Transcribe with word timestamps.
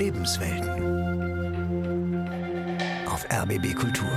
Lebenswelten. 0.00 0.70
Auf 3.06 3.26
RBB 3.30 3.74
Kultur. 3.74 4.08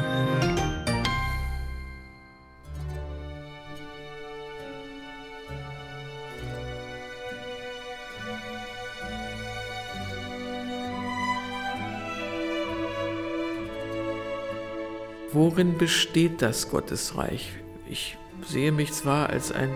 Worin 15.33 15.77
besteht 15.77 16.41
das 16.41 16.69
Gottesreich? 16.69 17.57
Ich 17.89 18.17
sehe 18.47 18.71
mich 18.71 18.93
zwar 18.93 19.29
als 19.29 19.51
ein 19.51 19.71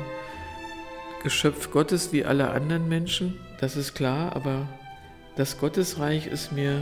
Geschöpf 1.23 1.69
Gottes 1.71 2.13
wie 2.13 2.23
alle 2.23 2.51
anderen 2.51 2.87
Menschen, 2.87 3.37
das 3.59 3.75
ist 3.75 3.93
klar, 3.93 4.33
aber 4.33 4.69
das 5.37 5.57
Gottesreich 5.57 6.27
ist 6.27 6.51
mir 6.51 6.81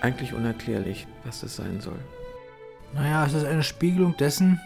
eigentlich 0.00 0.32
unerklärlich, 0.32 1.06
was 1.24 1.40
das 1.40 1.56
sein 1.56 1.80
soll. 1.80 1.98
Naja, 2.94 3.26
es 3.26 3.34
ist 3.34 3.44
eine 3.44 3.62
Spiegelung 3.62 4.16
dessen, 4.16 4.60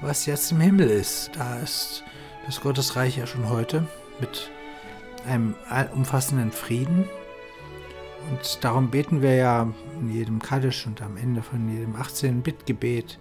was 0.00 0.26
jetzt 0.26 0.50
im 0.52 0.60
Himmel 0.60 0.88
ist. 0.88 1.30
Da 1.36 1.58
ist 1.60 2.02
das 2.46 2.60
Gottesreich 2.60 3.16
ja 3.16 3.26
schon 3.26 3.48
heute 3.48 3.86
mit 4.18 4.50
einem 5.26 5.54
umfassenden 5.94 6.50
Frieden. 6.50 7.08
Und 8.30 8.64
darum 8.64 8.90
beten 8.90 9.22
wir 9.22 9.34
ja 9.34 9.72
in 10.00 10.12
jedem 10.12 10.40
Kaddisch 10.40 10.86
und 10.86 11.02
am 11.02 11.16
Ende 11.16 11.42
von 11.42 11.68
jedem 11.68 11.94
18. 11.96 12.42
Bittgebet, 12.42 13.18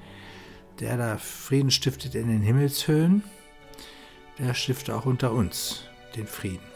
der 0.79 0.97
da 0.97 1.17
Frieden 1.17 1.71
stiftet 1.71 2.15
in 2.15 2.27
den 2.27 2.41
Himmelshöhen 2.41 3.23
er 4.41 4.55
stifte 4.55 4.95
auch 4.95 5.05
unter 5.05 5.33
uns 5.33 5.83
den 6.15 6.25
Frieden. 6.25 6.70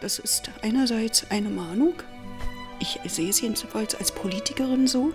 Das 0.00 0.18
ist 0.18 0.50
einerseits 0.62 1.30
eine 1.30 1.50
Mahnung. 1.50 1.94
Ich 2.80 2.98
sehe 3.06 3.28
es 3.28 3.40
jedenfalls 3.40 3.94
als 3.94 4.12
Politikerin 4.12 4.86
so, 4.86 5.12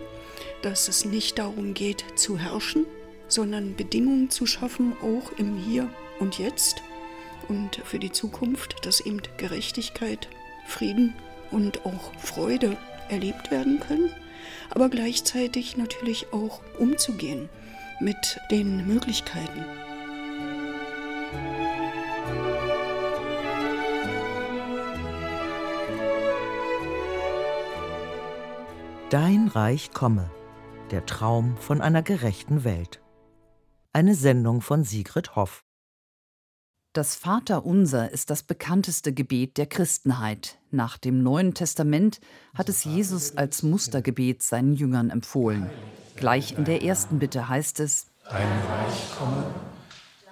dass 0.62 0.88
es 0.88 1.06
nicht 1.06 1.40
darum 1.40 1.73
geht 1.73 2.06
zu 2.16 2.38
herrschen, 2.38 2.86
sondern 3.28 3.76
Bedingungen 3.76 4.30
zu 4.30 4.46
schaffen, 4.46 4.94
auch 5.02 5.32
im 5.38 5.58
Hier 5.58 5.90
und 6.20 6.38
Jetzt 6.38 6.84
und 7.48 7.78
für 7.84 8.00
die 8.00 8.12
Zukunft, 8.12 8.86
dass 8.86 9.00
eben 9.00 9.22
Gerechtigkeit, 9.38 10.28
Frieden 10.68 11.16
und 11.52 11.86
auch 11.86 12.14
Freude 12.20 12.78
erlebt 13.09 13.52
werden 13.52 13.80
können, 13.80 14.12
aber 14.70 14.90
gleichzeitig 14.90 15.78
natürlich 15.78 16.31
auch 16.31 16.62
umzugehen 16.80 17.50
mit 18.00 18.40
den 18.52 18.86
Möglichkeiten. 18.88 19.66
Dein 29.11 29.50
Reich 29.50 29.92
komme. 29.92 30.31
Der 30.89 31.06
Traum 31.06 31.58
von 31.58 31.80
einer 31.80 32.02
gerechten 32.02 32.64
Welt. 32.64 33.03
Eine 33.94 34.16
Sendung 34.16 34.62
von 34.62 34.84
Sigrid 34.84 35.36
Hoff. 35.36 35.64
Das 36.92 37.14
Vaterunser 37.16 38.12
ist 38.12 38.31
das 38.31 38.42
bekannteste 38.42 39.14
Gebet 39.14 39.59
der 39.59 39.67
Christenheit. 39.67 40.58
Nach 40.72 40.97
dem 40.97 41.22
Neuen 41.22 41.53
Testament 41.53 42.20
hat 42.56 42.67
es 42.67 42.84
Jesus 42.84 43.38
als 43.38 43.62
Mustergebet 43.62 44.42
seinen 44.42 44.73
Jüngern 44.73 45.12
empfohlen. 45.12 45.69
Gleich 46.16 46.58
in 46.58 46.66
der 46.66 46.81
ersten 46.81 47.19
Bitte 47.19 47.47
heißt 47.47 47.81
es: 47.81 48.08
Dein 48.28 48.42
Reich 48.42 49.12
komme, 49.19 49.53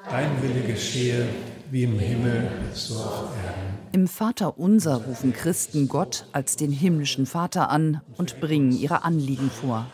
dein 0.10 0.42
Wille 0.42 0.66
geschehe, 0.66 1.30
wie 1.74 1.86
im 1.86 1.98
Himmel, 1.98 2.52
so 2.76 2.94
auf 2.94 3.36
Erden. 3.44 3.80
Im 3.94 4.08
Vater 4.08 4.60
Unser 4.60 4.98
rufen 5.06 5.34
Christen 5.34 5.88
Gott 5.88 6.28
als 6.32 6.56
den 6.56 6.72
himmlischen 6.72 7.26
Vater 7.26 7.72
an 7.72 8.02
und 8.16 8.40
bringen 8.40 8.72
ihre 8.72 9.04
Anliegen 9.04 9.50
vor. 9.50 9.92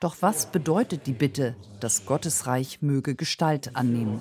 Doch 0.00 0.16
was 0.20 0.50
bedeutet 0.50 1.06
die 1.06 1.12
Bitte, 1.12 1.54
dass 1.78 2.04
Gottesreich 2.04 2.82
möge 2.82 3.14
Gestalt 3.14 3.76
annehmen? 3.76 4.20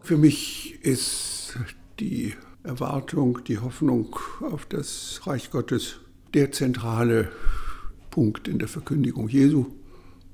Für 0.00 0.16
mich 0.16 0.82
ist 0.82 1.58
die 2.00 2.34
Erwartung, 2.64 3.44
die 3.44 3.58
Hoffnung 3.58 4.16
auf 4.50 4.64
das 4.64 5.20
Reich 5.26 5.50
Gottes 5.50 5.96
der 6.32 6.52
zentrale 6.52 7.30
Punkt 8.10 8.48
in 8.48 8.58
der 8.58 8.68
Verkündigung 8.68 9.28
Jesu 9.28 9.66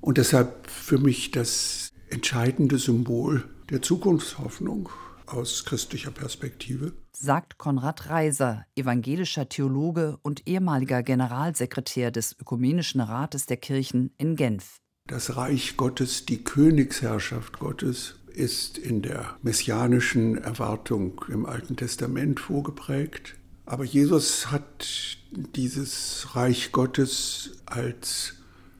und 0.00 0.18
deshalb 0.18 0.70
für 0.70 0.98
mich 0.98 1.32
das 1.32 1.88
entscheidende 2.10 2.78
Symbol 2.78 3.42
der 3.70 3.82
Zukunftshoffnung 3.82 4.88
aus 5.32 5.64
christlicher 5.64 6.10
Perspektive. 6.10 6.92
Sagt 7.12 7.58
Konrad 7.58 8.08
Reiser, 8.08 8.64
evangelischer 8.76 9.48
Theologe 9.48 10.18
und 10.22 10.46
ehemaliger 10.46 11.02
Generalsekretär 11.02 12.10
des 12.10 12.38
Ökumenischen 12.38 13.00
Rates 13.00 13.46
der 13.46 13.56
Kirchen 13.56 14.12
in 14.18 14.36
Genf. 14.36 14.76
Das 15.08 15.36
Reich 15.36 15.76
Gottes, 15.76 16.26
die 16.26 16.44
Königsherrschaft 16.44 17.58
Gottes 17.58 18.16
ist 18.28 18.78
in 18.78 19.02
der 19.02 19.36
messianischen 19.42 20.38
Erwartung 20.38 21.24
im 21.28 21.44
Alten 21.44 21.76
Testament 21.76 22.40
vorgeprägt. 22.40 23.34
Aber 23.66 23.84
Jesus 23.84 24.50
hat 24.50 25.18
dieses 25.32 26.34
Reich 26.34 26.72
Gottes 26.72 27.58
als 27.66 28.34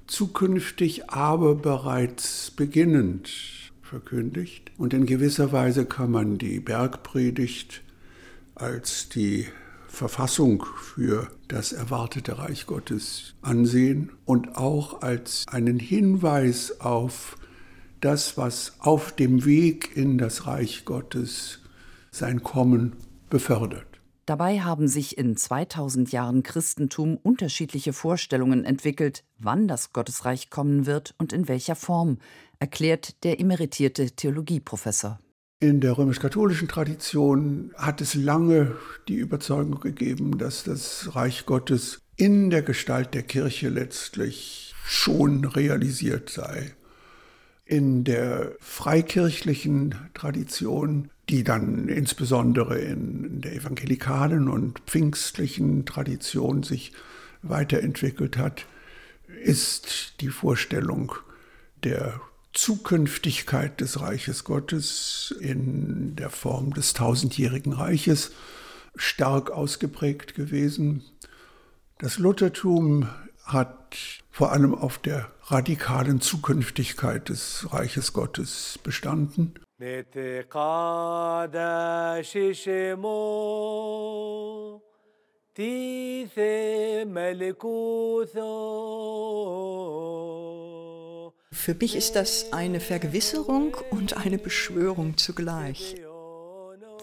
zukünftig, 0.07 1.11
aber 1.11 1.55
bereits 1.55 2.51
beginnend 2.51 3.31
verkündigt. 3.93 4.73
Und 4.79 4.95
in 4.95 5.05
gewisser 5.05 5.53
Weise 5.53 5.85
kann 5.85 6.11
man 6.11 6.39
die 6.39 6.61
Bergpredigt 6.61 7.83
als 8.55 9.11
die 9.11 9.47
Verfassung 9.87 10.65
für 10.81 11.29
das 11.49 11.73
erwartete 11.73 12.39
Reich 12.39 12.65
Gottes 12.65 13.35
ansehen 13.43 14.11
und 14.25 14.57
auch 14.57 15.03
als 15.03 15.45
einen 15.47 15.79
Hinweis 15.79 16.81
auf 16.81 17.37
das, 18.01 18.39
was 18.39 18.77
auf 18.79 19.15
dem 19.15 19.45
Weg 19.45 19.95
in 19.95 20.17
das 20.17 20.47
Reich 20.47 20.87
Gottes 20.87 21.61
sein 22.11 22.43
Kommen 22.43 22.95
befördert. 23.29 23.92
Dabei 24.25 24.61
haben 24.61 24.87
sich 24.87 25.19
in 25.19 25.37
2000 25.37 26.13
Jahren 26.13 26.45
Christentum 26.45 27.17
unterschiedliche 27.17 27.93
Vorstellungen 27.93 28.65
entwickelt, 28.65 29.25
wann 29.39 29.67
das 29.67 29.93
Gottesreich 29.93 30.49
kommen 30.49 30.87
wird 30.87 31.15
und 31.19 31.33
in 31.33 31.49
welcher 31.49 31.75
Form, 31.75 32.19
erklärt 32.61 33.25
der 33.25 33.41
emeritierte 33.41 34.13
Theologieprofessor. 34.13 35.19
In 35.59 35.81
der 35.81 35.99
römisch-katholischen 35.99 36.69
Tradition 36.69 37.73
hat 37.77 38.01
es 38.01 38.15
lange 38.15 38.77
die 39.09 39.17
Überzeugung 39.17 39.81
gegeben, 39.81 40.39
dass 40.39 40.65
das 40.65 41.15
Reich 41.15 41.47
Gottes 41.47 42.01
in 42.17 42.51
der 42.51 42.63
Gestalt 42.63 43.15
der 43.15 43.23
Kirche 43.23 43.69
letztlich 43.69 44.75
schon 44.85 45.45
realisiert 45.45 46.31
sei. 46.31 46.75
In 47.65 48.05
der 48.05 48.53
freikirchlichen 48.61 49.95
Tradition, 50.15 51.11
die 51.33 51.45
dann 51.45 51.89
insbesondere 51.89 52.79
in 52.79 53.41
der 53.41 53.55
evangelikalen 53.55 54.49
und 54.49 54.81
pfingstlichen 54.81 55.87
Tradition 55.87 56.63
sich 56.63 56.93
weiterentwickelt 57.41 58.37
hat, 58.37 58.67
ist 59.43 60.21
die 60.21 60.29
Vorstellung 60.29 61.15
der 61.85 62.21
Zukünftigkeit 62.53 63.81
des 63.81 64.01
Reiches 64.01 64.45
Gottes 64.45 65.35
in 65.41 66.17
der 66.17 66.29
Form 66.29 66.75
des 66.75 66.93
tausendjährigen 66.93 67.73
Reiches 67.73 68.33
stark 68.95 69.51
ausgeprägt 69.51 70.35
gewesen. 70.35 71.03
Das 71.97 72.19
Luthertum 72.19 73.09
hat 73.43 73.97
vor 74.31 74.53
allem 74.53 74.75
auf 74.75 74.99
der 74.99 75.31
radikalen 75.45 76.21
Zukünftigkeit 76.21 77.31
des 77.31 77.73
Reiches 77.73 78.13
Gottes 78.13 78.79
bestanden. 78.83 79.55
Für 79.85 80.05
mich 91.75 91.97
ist 91.97 92.15
das 92.15 92.53
eine 92.53 92.79
Vergewisserung 92.79 93.77
und 93.91 94.17
eine 94.17 94.39
Beschwörung 94.39 95.17
zugleich. 95.17 95.97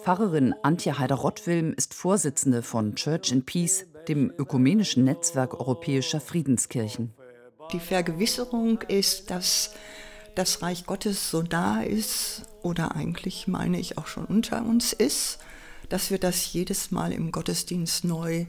Pfarrerin 0.02 0.56
Antje 0.64 0.98
Heider-Rottwilm 0.98 1.74
ist 1.76 1.94
Vorsitzende 1.94 2.62
von 2.62 2.96
Church 2.96 3.34
in 3.34 3.44
Peace, 3.44 3.88
dem 4.08 4.32
ökumenischen 4.38 5.04
Netzwerk 5.04 5.60
europäischer 5.60 6.22
Friedenskirchen. 6.22 7.14
Die 7.74 7.82
Vergewisserung 7.82 8.80
ist, 8.88 9.32
dass 9.32 9.76
das 10.40 10.62
Reich 10.62 10.86
Gottes 10.86 11.30
so 11.30 11.42
da 11.42 11.82
ist 11.82 12.44
oder 12.62 12.96
eigentlich 12.96 13.48
meine 13.48 13.80
ich 13.80 13.98
auch 13.98 14.08
schon 14.08 14.26
unter 14.26 14.64
uns 14.66 14.94
ist, 14.94 15.40
dass 15.90 16.12
wir 16.12 16.18
das 16.18 16.54
jedes 16.54 16.92
Mal 16.92 17.12
im 17.12 17.32
Gottesdienst 17.32 18.06
neu 18.06 18.46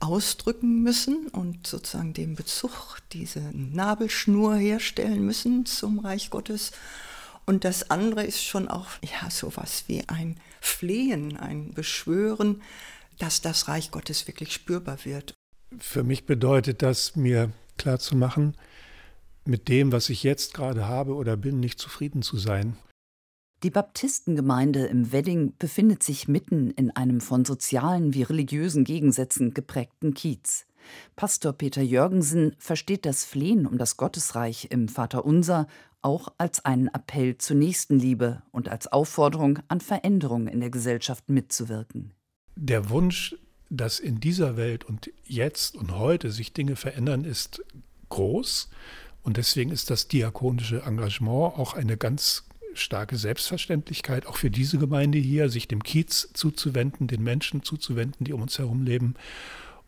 ausdrücken 0.00 0.82
müssen 0.82 1.28
und 1.28 1.66
sozusagen 1.66 2.14
den 2.14 2.34
Bezug, 2.34 2.98
diese 3.12 3.40
Nabelschnur 3.52 4.56
herstellen 4.56 5.24
müssen 5.24 5.66
zum 5.66 5.98
Reich 5.98 6.30
Gottes. 6.30 6.72
Und 7.44 7.64
das 7.64 7.90
andere 7.90 8.24
ist 8.24 8.42
schon 8.42 8.68
auch 8.68 8.88
ja 9.02 9.30
sowas 9.30 9.84
wie 9.88 10.08
ein 10.08 10.40
Flehen, 10.60 11.36
ein 11.36 11.72
Beschwören 11.72 12.62
dass 13.20 13.40
das 13.40 13.68
Reich 13.68 13.90
Gottes 13.90 14.26
wirklich 14.26 14.52
spürbar 14.52 15.04
wird. 15.04 15.34
Für 15.78 16.02
mich 16.02 16.26
bedeutet 16.26 16.82
das, 16.82 17.14
mir 17.14 17.52
klarzumachen, 17.76 18.56
mit 19.44 19.68
dem, 19.68 19.92
was 19.92 20.10
ich 20.10 20.22
jetzt 20.22 20.54
gerade 20.54 20.86
habe 20.86 21.14
oder 21.14 21.36
bin, 21.36 21.60
nicht 21.60 21.78
zufrieden 21.78 22.22
zu 22.22 22.36
sein. 22.36 22.76
Die 23.62 23.70
Baptistengemeinde 23.70 24.86
im 24.86 25.12
Wedding 25.12 25.52
befindet 25.58 26.02
sich 26.02 26.28
mitten 26.28 26.70
in 26.70 26.90
einem 26.90 27.20
von 27.20 27.44
sozialen 27.44 28.14
wie 28.14 28.22
religiösen 28.22 28.84
Gegensätzen 28.84 29.52
geprägten 29.52 30.14
Kiez. 30.14 30.64
Pastor 31.14 31.52
Peter 31.52 31.82
Jürgensen 31.82 32.56
versteht 32.58 33.04
das 33.04 33.24
Flehen 33.24 33.66
um 33.66 33.76
das 33.76 33.98
Gottesreich 33.98 34.68
im 34.70 34.88
Vaterunser 34.88 35.66
auch 36.02 36.28
als 36.38 36.64
einen 36.64 36.88
Appell 36.88 37.36
zur 37.36 37.56
Nächstenliebe 37.56 38.42
und 38.52 38.68
als 38.68 38.86
Aufforderung 38.86 39.58
an 39.68 39.82
Veränderungen 39.82 40.46
in 40.46 40.60
der 40.60 40.70
Gesellschaft 40.70 41.28
mitzuwirken. 41.28 42.14
Der 42.56 42.88
Wunsch, 42.88 43.36
dass 43.68 44.00
in 44.00 44.20
dieser 44.20 44.56
Welt 44.56 44.84
und 44.84 45.10
jetzt 45.24 45.76
und 45.76 45.96
heute 45.96 46.30
sich 46.30 46.54
Dinge 46.54 46.76
verändern, 46.76 47.24
ist 47.24 47.62
groß. 48.08 48.70
Und 49.22 49.36
deswegen 49.36 49.70
ist 49.70 49.90
das 49.90 50.08
diakonische 50.08 50.82
Engagement 50.82 51.58
auch 51.58 51.74
eine 51.74 51.96
ganz 51.96 52.44
starke 52.74 53.16
Selbstverständlichkeit, 53.16 54.26
auch 54.26 54.36
für 54.36 54.50
diese 54.50 54.78
Gemeinde 54.78 55.18
hier, 55.18 55.48
sich 55.48 55.68
dem 55.68 55.82
Kiez 55.82 56.30
zuzuwenden, 56.32 57.08
den 57.08 57.22
Menschen 57.22 57.62
zuzuwenden, 57.62 58.24
die 58.24 58.32
um 58.32 58.42
uns 58.42 58.58
herum 58.58 58.82
leben 58.82 59.14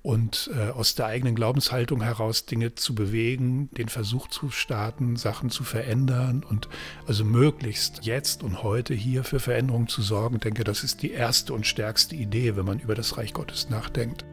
und 0.02 0.50
äh, 0.56 0.70
aus 0.70 0.96
der 0.96 1.06
eigenen 1.06 1.36
Glaubenshaltung 1.36 2.02
heraus 2.02 2.44
Dinge 2.44 2.74
zu 2.74 2.94
bewegen, 2.94 3.70
den 3.72 3.88
Versuch 3.88 4.26
zu 4.28 4.50
starten, 4.50 5.16
Sachen 5.16 5.48
zu 5.48 5.62
verändern 5.62 6.44
und 6.48 6.68
also 7.06 7.24
möglichst 7.24 8.04
jetzt 8.04 8.42
und 8.42 8.64
heute 8.64 8.94
hier 8.94 9.22
für 9.22 9.38
Veränderungen 9.38 9.86
zu 9.86 10.02
sorgen. 10.02 10.36
Ich 10.36 10.42
denke, 10.42 10.64
das 10.64 10.82
ist 10.82 11.02
die 11.02 11.12
erste 11.12 11.54
und 11.54 11.66
stärkste 11.66 12.16
Idee, 12.16 12.56
wenn 12.56 12.66
man 12.66 12.80
über 12.80 12.96
das 12.96 13.16
Reich 13.16 13.32
Gottes 13.32 13.70
nachdenkt. 13.70 14.24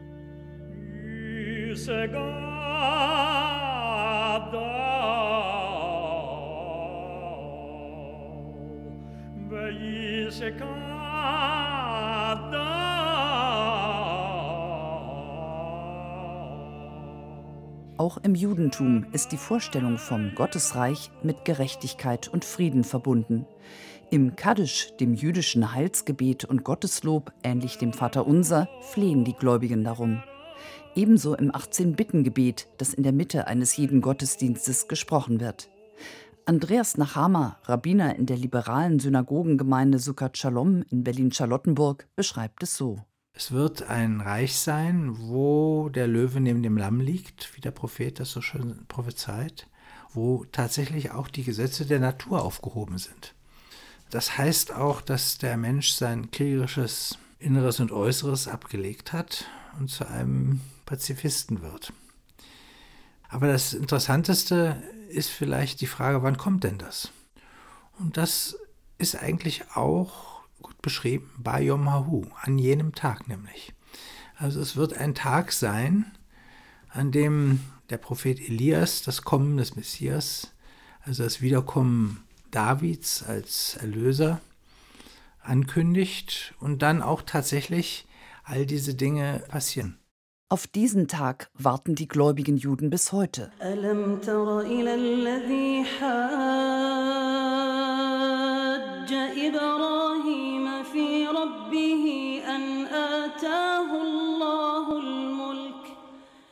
Auch 18.00 18.16
im 18.22 18.34
Judentum 18.34 19.04
ist 19.12 19.30
die 19.30 19.36
Vorstellung 19.36 19.98
vom 19.98 20.34
Gottesreich 20.34 21.10
mit 21.22 21.44
Gerechtigkeit 21.44 22.28
und 22.28 22.46
Frieden 22.46 22.82
verbunden. 22.82 23.46
Im 24.10 24.36
Kaddisch, 24.36 24.96
dem 24.98 25.12
jüdischen 25.14 25.74
Heilsgebet 25.74 26.46
und 26.46 26.64
Gotteslob, 26.64 27.30
ähnlich 27.42 27.76
dem 27.76 27.92
Vaterunser, 27.92 28.68
flehen 28.80 29.24
die 29.24 29.34
Gläubigen 29.34 29.84
darum. 29.84 30.22
Ebenso 30.96 31.36
im 31.36 31.52
18-Bitten-Gebet, 31.52 32.68
das 32.78 32.94
in 32.94 33.02
der 33.02 33.12
Mitte 33.12 33.46
eines 33.46 33.76
jeden 33.76 34.00
Gottesdienstes 34.00 34.88
gesprochen 34.88 35.38
wird. 35.38 35.68
Andreas 36.46 36.96
Nachama, 36.96 37.58
Rabbiner 37.64 38.16
in 38.16 38.26
der 38.26 38.36
liberalen 38.36 38.98
Synagogengemeinde 38.98 39.98
Sukkot 39.98 40.36
Shalom 40.36 40.82
in 40.90 41.04
Berlin-Charlottenburg, 41.04 42.08
beschreibt 42.16 42.62
es 42.62 42.76
so. 42.76 43.04
Es 43.32 43.52
wird 43.52 43.82
ein 43.82 44.20
Reich 44.20 44.56
sein, 44.58 45.16
wo 45.18 45.88
der 45.88 46.06
Löwe 46.06 46.40
neben 46.40 46.62
dem 46.62 46.76
Lamm 46.76 47.00
liegt, 47.00 47.56
wie 47.56 47.60
der 47.60 47.70
Prophet 47.70 48.18
das 48.18 48.32
so 48.32 48.40
schön 48.40 48.84
prophezeit, 48.88 49.68
wo 50.12 50.44
tatsächlich 50.50 51.12
auch 51.12 51.28
die 51.28 51.44
Gesetze 51.44 51.86
der 51.86 52.00
Natur 52.00 52.42
aufgehoben 52.42 52.98
sind. 52.98 53.34
Das 54.10 54.36
heißt 54.36 54.74
auch, 54.74 55.00
dass 55.00 55.38
der 55.38 55.56
Mensch 55.56 55.92
sein 55.92 56.30
kriegerisches 56.30 57.18
Inneres 57.38 57.80
und 57.80 57.92
Äußeres 57.92 58.48
abgelegt 58.48 59.12
hat 59.12 59.44
und 59.78 59.88
zu 59.88 60.06
einem 60.06 60.60
Pazifisten 60.84 61.62
wird. 61.62 61.92
Aber 63.28 63.46
das 63.46 63.72
Interessanteste 63.72 64.82
ist 65.10 65.30
vielleicht 65.30 65.80
die 65.80 65.86
Frage, 65.86 66.22
wann 66.22 66.36
kommt 66.36 66.64
denn 66.64 66.78
das? 66.78 67.12
Und 67.98 68.16
das 68.16 68.56
ist 68.98 69.16
eigentlich 69.16 69.64
auch 69.74 70.42
gut 70.62 70.80
beschrieben, 70.82 71.30
bei 71.38 71.62
Yom 71.62 71.90
Hahu, 71.90 72.26
an 72.42 72.58
jenem 72.58 72.94
Tag 72.94 73.28
nämlich. 73.28 73.72
Also 74.36 74.60
es 74.60 74.76
wird 74.76 74.94
ein 74.94 75.14
Tag 75.14 75.52
sein, 75.52 76.12
an 76.88 77.12
dem 77.12 77.60
der 77.90 77.98
Prophet 77.98 78.40
Elias 78.40 79.02
das 79.02 79.22
Kommen 79.22 79.56
des 79.56 79.76
Messias, 79.76 80.52
also 81.02 81.24
das 81.24 81.40
Wiederkommen 81.40 82.24
Davids 82.50 83.22
als 83.22 83.76
Erlöser, 83.76 84.40
ankündigt 85.42 86.54
und 86.60 86.82
dann 86.82 87.02
auch 87.02 87.22
tatsächlich 87.22 88.06
all 88.44 88.66
diese 88.66 88.94
Dinge 88.94 89.44
passieren. 89.48 89.99
Auf 90.52 90.66
diesen 90.66 91.06
Tag 91.06 91.48
warten 91.54 91.94
die 91.94 92.08
gläubigen 92.08 92.56
Juden 92.56 92.90
bis 92.90 93.12
heute. 93.12 93.52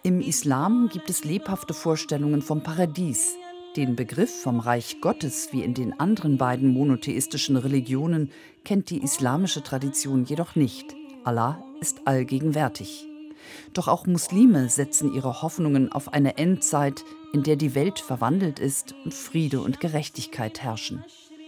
Im 0.04 0.20
Islam 0.20 0.88
gibt 0.92 1.10
es 1.10 1.24
lebhafte 1.24 1.74
Vorstellungen 1.74 2.40
vom 2.40 2.62
Paradies. 2.62 3.34
Den 3.74 3.96
Begriff 3.96 4.42
vom 4.42 4.60
Reich 4.60 5.00
Gottes 5.00 5.48
wie 5.50 5.64
in 5.64 5.74
den 5.74 5.98
anderen 5.98 6.38
beiden 6.38 6.72
monotheistischen 6.72 7.56
Religionen 7.56 8.30
kennt 8.64 8.90
die 8.90 9.02
islamische 9.02 9.64
Tradition 9.64 10.24
jedoch 10.24 10.54
nicht. 10.54 10.94
Allah 11.24 11.60
ist 11.80 12.06
allgegenwärtig. 12.06 13.07
Doch 13.74 13.88
auch 13.88 14.06
Muslime 14.06 14.68
setzen 14.68 15.12
ihre 15.12 15.42
Hoffnungen 15.42 15.92
auf 15.92 16.12
eine 16.12 16.36
Endzeit, 16.38 17.04
in 17.32 17.42
der 17.42 17.56
die 17.56 17.74
Welt 17.74 17.98
verwandelt 17.98 18.58
ist 18.58 18.94
und 19.04 19.14
Friede 19.14 19.60
und 19.60 19.80
Gerechtigkeit 19.80 20.62
herrschen. 20.62 21.04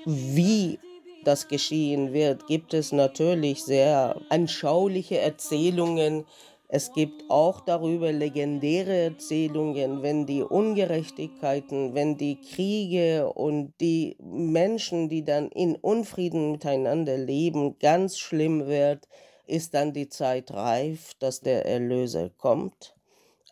Wie 0.07 0.79
das 1.25 1.49
geschehen 1.49 2.13
wird, 2.13 2.47
gibt 2.47 2.75
es 2.75 2.93
natürlich 2.93 3.65
sehr 3.65 4.17
anschauliche 4.29 5.19
Erzählungen. 5.19 6.25
Es 6.69 6.93
gibt 6.93 7.25
auch 7.29 7.61
darüber 7.61 8.13
legendäre 8.13 8.97
Erzählungen, 8.97 10.03
wenn 10.03 10.25
die 10.25 10.43
Ungerechtigkeiten, 10.43 11.95
wenn 11.95 12.17
die 12.17 12.41
Kriege 12.41 13.31
und 13.33 13.75
die 13.81 14.17
Menschen, 14.23 15.09
die 15.09 15.25
dann 15.25 15.49
in 15.49 15.75
Unfrieden 15.75 16.53
miteinander 16.53 17.19
leben, 17.19 17.79
ganz 17.81 18.19
schlimm 18.19 18.67
wird, 18.67 19.09
ist 19.51 19.75
dann 19.75 19.93
die 19.93 20.09
Zeit 20.09 20.51
reif, 20.53 21.15
dass 21.19 21.41
der 21.41 21.67
Erlöser 21.67 22.31
kommt. 22.31 22.95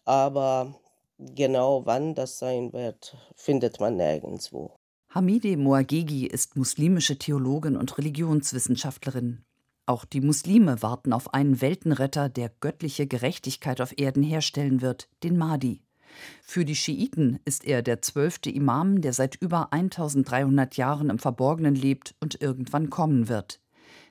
Aber 0.05 0.75
genau 1.19 1.85
wann 1.85 2.15
das 2.15 2.39
sein 2.39 2.73
wird, 2.73 3.17
findet 3.35 3.81
man 3.81 3.97
nirgendwo. 3.97 4.73
Hamide 5.11 5.57
Moagegi 5.57 6.27
ist 6.27 6.57
muslimische 6.57 7.19
Theologin 7.19 7.77
und 7.77 7.99
Religionswissenschaftlerin. 7.99 9.45
Auch 9.87 10.05
die 10.05 10.21
Muslime 10.21 10.83
warten 10.83 11.15
auf 11.15 11.33
einen 11.33 11.63
Weltenretter, 11.63 12.29
der 12.29 12.53
göttliche 12.61 13.07
Gerechtigkeit 13.07 13.81
auf 13.81 13.99
Erden 13.99 14.23
herstellen 14.23 14.83
wird, 14.83 15.09
den 15.23 15.39
Mahdi. 15.39 15.83
Für 16.43 16.65
die 16.65 16.77
Schiiten 16.77 17.41
ist 17.45 17.65
er 17.65 17.83
der 17.83 18.03
zwölfte 18.03 18.51
Imam, 18.51 19.01
der 19.01 19.13
seit 19.13 19.37
über 19.37 19.73
1300 19.73 20.77
Jahren 20.77 21.11
im 21.11 21.19
Verborgenen 21.19 21.75
lebt 21.75 22.15
und 22.21 22.41
irgendwann 22.41 22.91
kommen 22.91 23.29
wird. 23.29 23.61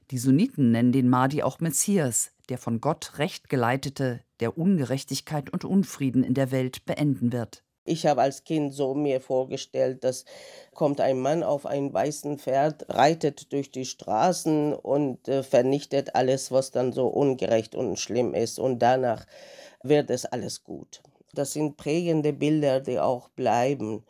Die 0.10 0.18
Sunniten 0.18 0.72
nennen 0.72 0.94
den 0.94 1.10
Mahdi 1.10 1.44
auch 1.44 1.60
Messias, 1.60 2.32
der 2.48 2.58
von 2.58 2.80
Gott 2.80 3.18
recht 3.18 3.50
geleitete, 3.50 4.22
der 4.40 4.58
Ungerechtigkeit 4.58 5.52
und 5.52 5.66
Unfrieden 5.66 6.24
in 6.24 6.34
der 6.34 6.52
Welt 6.52 6.86
beenden 6.86 7.34
wird. 7.34 7.64
Ich 7.84 8.06
habe 8.06 8.22
als 8.22 8.44
Kind 8.44 8.74
so 8.74 8.94
mir 8.94 9.20
vorgestellt, 9.20 10.04
dass 10.04 10.26
kommt 10.74 11.02
ein 11.02 11.20
Mann 11.20 11.44
auf 11.44 11.66
einem 11.66 11.94
weißen 11.94 12.38
Pferd, 12.38 12.86
reitet 12.90 13.52
durch 13.52 13.72
die 13.72 13.86
Straßen 13.86 14.74
und 14.74 15.28
äh, 15.28 15.44
vernichtet 15.44 16.16
alles, 16.16 16.52
was 16.52 16.72
dann 16.72 16.94
so 16.94 17.08
ungerecht 17.08 17.76
und 17.76 17.98
schlimm 17.98 18.34
ist. 18.34 18.60
Und 18.60 18.80
danach 18.80 19.26
wird 19.84 20.10
es 20.10 20.26
alles 20.26 20.64
gut. 20.64 21.02
Das 21.34 21.54
sind 21.54 21.78
prägende 21.78 22.34
Bilder, 22.34 22.82
die 22.82 23.00
auch 23.00 23.30
bleiben. 23.30 24.04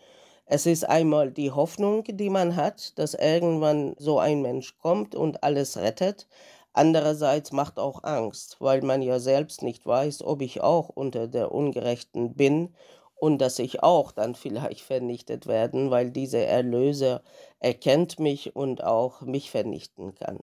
Es 0.49 0.65
ist 0.65 0.87
einmal 0.87 1.31
die 1.31 1.51
Hoffnung, 1.51 2.05
die 2.05 2.29
man 2.29 2.55
hat, 2.55 2.97
dass 2.97 3.13
irgendwann 3.13 3.95
so 3.97 4.17
ein 4.17 4.41
Mensch 4.41 4.77
kommt 4.77 5.13
und 5.13 5.43
alles 5.43 5.75
rettet. 5.75 6.27
Andererseits 6.71 7.51
macht 7.51 7.79
auch 7.79 8.03
Angst, 8.03 8.55
weil 8.59 8.81
man 8.81 9.01
ja 9.01 9.19
selbst 9.19 9.61
nicht 9.61 9.85
weiß, 9.85 10.23
ob 10.23 10.41
ich 10.41 10.61
auch 10.61 10.87
unter 10.87 11.27
der 11.27 11.51
Ungerechten 11.51 12.35
bin 12.35 12.73
und 13.15 13.39
dass 13.39 13.59
ich 13.59 13.83
auch 13.83 14.13
dann 14.13 14.35
vielleicht 14.35 14.79
vernichtet 14.81 15.47
werden, 15.47 15.91
weil 15.91 16.11
dieser 16.11 16.45
Erlöser 16.45 17.23
erkennt 17.59 18.17
mich 18.17 18.55
und 18.55 18.81
auch 18.83 19.21
mich 19.21 19.51
vernichten 19.51 20.15
kann. 20.15 20.39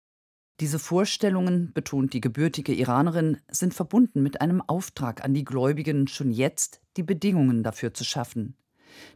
Diese 0.59 0.79
Vorstellungen, 0.79 1.73
betont 1.73 2.13
die 2.13 2.21
gebürtige 2.21 2.73
Iranerin, 2.73 3.37
sind 3.49 3.75
verbunden 3.75 4.23
mit 4.23 4.41
einem 4.41 4.61
Auftrag 4.61 5.23
an 5.23 5.35
die 5.35 5.43
Gläubigen, 5.43 6.07
schon 6.07 6.31
jetzt 6.31 6.81
die 6.97 7.03
Bedingungen 7.03 7.61
dafür 7.61 7.93
zu 7.93 8.03
schaffen. 8.03 8.55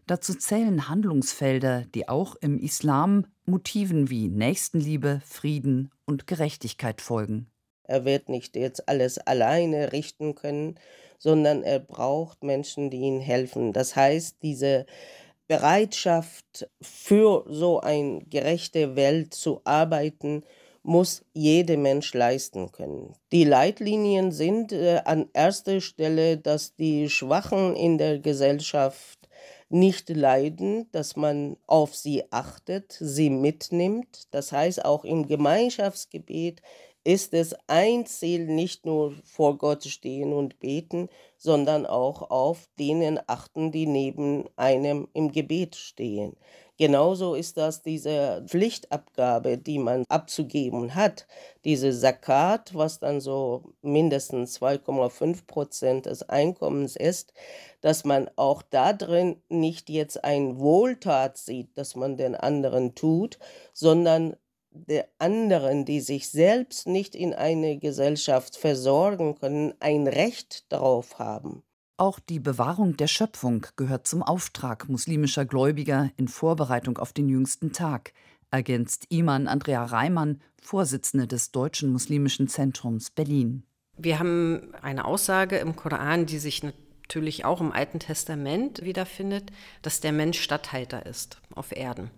Dazu 0.07 0.33
zählen 0.33 0.89
Handlungsfelder, 0.89 1.85
die 1.93 2.07
auch 2.07 2.35
im 2.35 2.59
Islam 2.59 3.25
Motiven 3.45 4.09
wie 4.09 4.27
Nächstenliebe, 4.27 5.21
Frieden 5.25 5.91
und 6.05 6.27
Gerechtigkeit 6.27 7.01
folgen. 7.01 7.47
Er 7.83 8.05
wird 8.05 8.29
nicht 8.29 8.55
jetzt 8.55 8.89
alles 8.89 9.17
alleine 9.19 9.91
richten 9.91 10.35
können, 10.35 10.79
sondern 11.19 11.63
er 11.63 11.79
braucht 11.79 12.43
Menschen, 12.43 12.89
die 12.89 13.01
ihm 13.01 13.19
helfen. 13.19 13.73
Das 13.73 13.95
heißt, 13.95 14.37
diese 14.41 14.85
Bereitschaft 15.47 16.67
für 16.81 17.45
so 17.47 17.79
eine 17.79 18.21
gerechte 18.25 18.95
Welt 18.95 19.33
zu 19.33 19.61
arbeiten, 19.63 20.43
muss 20.81 21.25
jeder 21.33 21.77
Mensch 21.77 22.13
leisten 22.13 22.71
können. 22.71 23.15
Die 23.31 23.43
Leitlinien 23.43 24.31
sind 24.31 24.71
äh, 24.71 25.01
an 25.03 25.29
erster 25.33 25.81
Stelle, 25.81 26.37
dass 26.37 26.75
die 26.75 27.09
Schwachen 27.09 27.75
in 27.75 27.97
der 27.97 28.19
Gesellschaft 28.19 29.24
nicht 29.69 30.09
leiden, 30.09 30.89
dass 30.91 31.15
man 31.15 31.57
auf 31.67 31.95
sie 31.95 32.23
achtet, 32.31 32.95
sie 32.99 33.29
mitnimmt. 33.29 34.27
Das 34.31 34.51
heißt, 34.51 34.85
auch 34.85 35.03
im 35.05 35.27
Gemeinschaftsgebet 35.27 36.61
ist 37.03 37.33
es 37.33 37.55
ein 37.67 38.05
Ziel, 38.07 38.47
nicht 38.47 38.85
nur 38.85 39.13
vor 39.23 39.57
Gott 39.57 39.83
stehen 39.85 40.33
und 40.33 40.59
beten, 40.59 41.07
sondern 41.37 41.85
auch 41.85 42.31
auf 42.31 42.67
denen 42.79 43.19
achten, 43.27 43.71
die 43.71 43.85
neben 43.85 44.45
einem 44.55 45.07
im 45.13 45.31
Gebet 45.31 45.75
stehen. 45.75 46.35
Genauso 46.77 47.35
ist 47.35 47.55
das 47.57 47.81
diese 47.83 48.43
Pflichtabgabe, 48.47 49.57
die 49.57 49.79
man 49.79 50.03
abzugeben 50.09 50.93
hat, 50.95 51.25
diese 51.63 51.97
Zakat, 51.97 52.75
was 52.75 52.99
dann 52.99 53.21
so 53.21 53.73
mindestens 53.81 54.59
2,5 54.59 55.45
Prozent 55.47 56.05
des 56.05 56.23
Einkommens 56.27 56.97
ist, 56.97 57.33
dass 57.81 58.03
man 58.03 58.29
auch 58.35 58.61
da 58.61 58.91
drin 58.93 59.41
nicht 59.47 59.89
jetzt 59.89 60.23
ein 60.25 60.59
Wohltat 60.59 61.37
sieht, 61.37 61.77
dass 61.77 61.95
man 61.95 62.17
den 62.17 62.35
anderen 62.35 62.93
tut, 62.93 63.39
sondern 63.73 64.35
der 64.71 65.07
anderen, 65.19 65.85
die 65.85 66.01
sich 66.01 66.29
selbst 66.29 66.87
nicht 66.87 67.15
in 67.15 67.33
eine 67.33 67.77
Gesellschaft 67.77 68.57
versorgen 68.57 69.35
können, 69.35 69.73
ein 69.79 70.07
Recht 70.07 70.71
darauf 70.71 71.19
haben. 71.19 71.64
Auch 71.97 72.19
die 72.19 72.41
Bewahrung 72.41 72.97
der 72.97 73.07
Schöpfung 73.07 73.67
gehört 73.77 74.05
zum 74.05 74.21
Auftrag 74.21 74.89
muslimischer 74.89 75.45
Gläubiger 75.45 76.11
in 76.17 76.27
Vorbereitung 76.27 76.97
auf 76.97 77.13
den 77.13 77.29
jüngsten 77.29 77.71
Tag, 77.71 78.11
ergänzt 78.51 79.05
Iman 79.07 79.47
Andrea 79.47 79.85
Reimann, 79.85 80.41
Vorsitzende 80.61 81.25
des 81.25 81.51
Deutschen 81.51 81.93
Muslimischen 81.93 82.49
Zentrums 82.49 83.11
Berlin. 83.11 83.63
Wir 83.97 84.19
haben 84.19 84.73
eine 84.81 85.05
Aussage 85.05 85.57
im 85.57 85.77
Koran, 85.77 86.25
die 86.25 86.39
sich 86.39 86.63
natürlich 86.63 87.45
auch 87.45 87.61
im 87.61 87.71
Alten 87.71 87.99
Testament 87.99 88.83
wiederfindet, 88.83 89.53
dass 89.81 90.01
der 90.01 90.11
Mensch 90.11 90.41
Statthalter 90.41 91.05
ist 91.05 91.39
auf 91.53 91.71
Erden. 91.71 92.11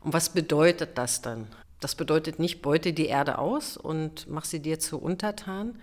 Und 0.00 0.12
was 0.14 0.30
bedeutet 0.30 0.98
das 0.98 1.22
dann? 1.22 1.46
Das 1.78 1.94
bedeutet 1.94 2.40
nicht, 2.40 2.60
beute 2.60 2.92
die 2.92 3.06
Erde 3.06 3.38
aus 3.38 3.76
und 3.76 4.26
mach 4.28 4.44
sie 4.44 4.60
dir 4.60 4.80
zu 4.80 4.98
untertan, 4.98 5.78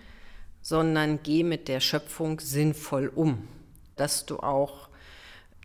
sondern 0.61 1.21
geh 1.23 1.43
mit 1.43 1.67
der 1.67 1.79
Schöpfung 1.79 2.39
sinnvoll 2.39 3.07
um. 3.07 3.47
Dass 3.95 4.25
du 4.25 4.39
auch 4.39 4.89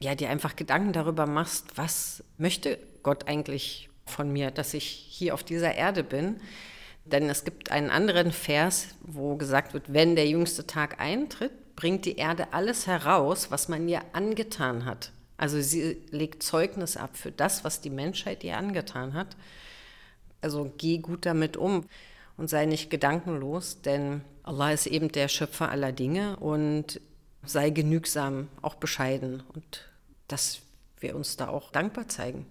ja, 0.01 0.15
dir 0.15 0.31
einfach 0.31 0.57
Gedanken 0.57 0.93
darüber 0.93 1.27
machst, 1.27 1.77
was 1.77 2.25
möchte 2.37 2.79
Gott 3.03 3.29
eigentlich 3.29 3.89
von 4.07 4.33
mir, 4.33 4.51
dass 4.51 4.75
ich 4.75 4.85
hier 4.85 5.35
auf 5.35 5.43
dieser 5.43 5.75
Erde 5.75 6.05
bin. 6.05 6.41
Denn 7.05 7.29
es 7.29 7.45
gibt 7.45 7.71
einen 7.71 7.91
anderen 7.91 8.33
Vers, 8.33 8.89
wo 9.03 9.37
gesagt 9.37 9.75
wird, 9.75 9.93
wenn 9.93 10.17
der 10.17 10.29
jüngste 10.29 10.67
Tag 10.67 11.01
eintritt, 11.01 11.53
bringt 11.77 12.05
die 12.05 12.17
Erde 12.17 12.53
alles 12.53 12.87
heraus, 12.87 13.51
was 13.51 13.69
man 13.69 13.89
ihr 13.89 14.03
angetan 14.13 14.85
hat. 14.85 15.13
Also 15.37 15.61
sie 15.61 16.03
legt 16.11 16.43
Zeugnis 16.43 16.97
ab 16.97 17.17
für 17.17 17.33
das, 17.33 17.65
was 17.65 17.81
die 17.81 17.91
Menschheit 17.91 18.45
ihr 18.45 18.57
angetan 18.57 19.15
hat. 19.15 19.37
Also 20.41 20.73
geh 20.79 20.99
gut 20.99 21.27
damit 21.27 21.57
um 21.57 21.85
und 22.37 22.49
sei 22.49 22.67
nicht 22.67 22.91
gedankenlos, 22.91 23.81
denn 23.83 24.23
Allah 24.43 24.73
ist 24.73 24.87
eben 24.87 25.11
der 25.11 25.29
Schöpfer 25.29 25.71
aller 25.71 25.93
Dinge 25.93 26.37
und 26.37 27.00
sei 27.45 27.71
genügsam, 27.71 28.49
auch 28.62 28.75
bescheiden 28.75 29.43
und 29.55 29.88
dass 30.29 30.61
wir 30.99 31.17
uns 31.17 31.37
da 31.37 31.49
auch 31.49 31.71
dankbar 31.71 32.09
zeigen. 32.09 32.47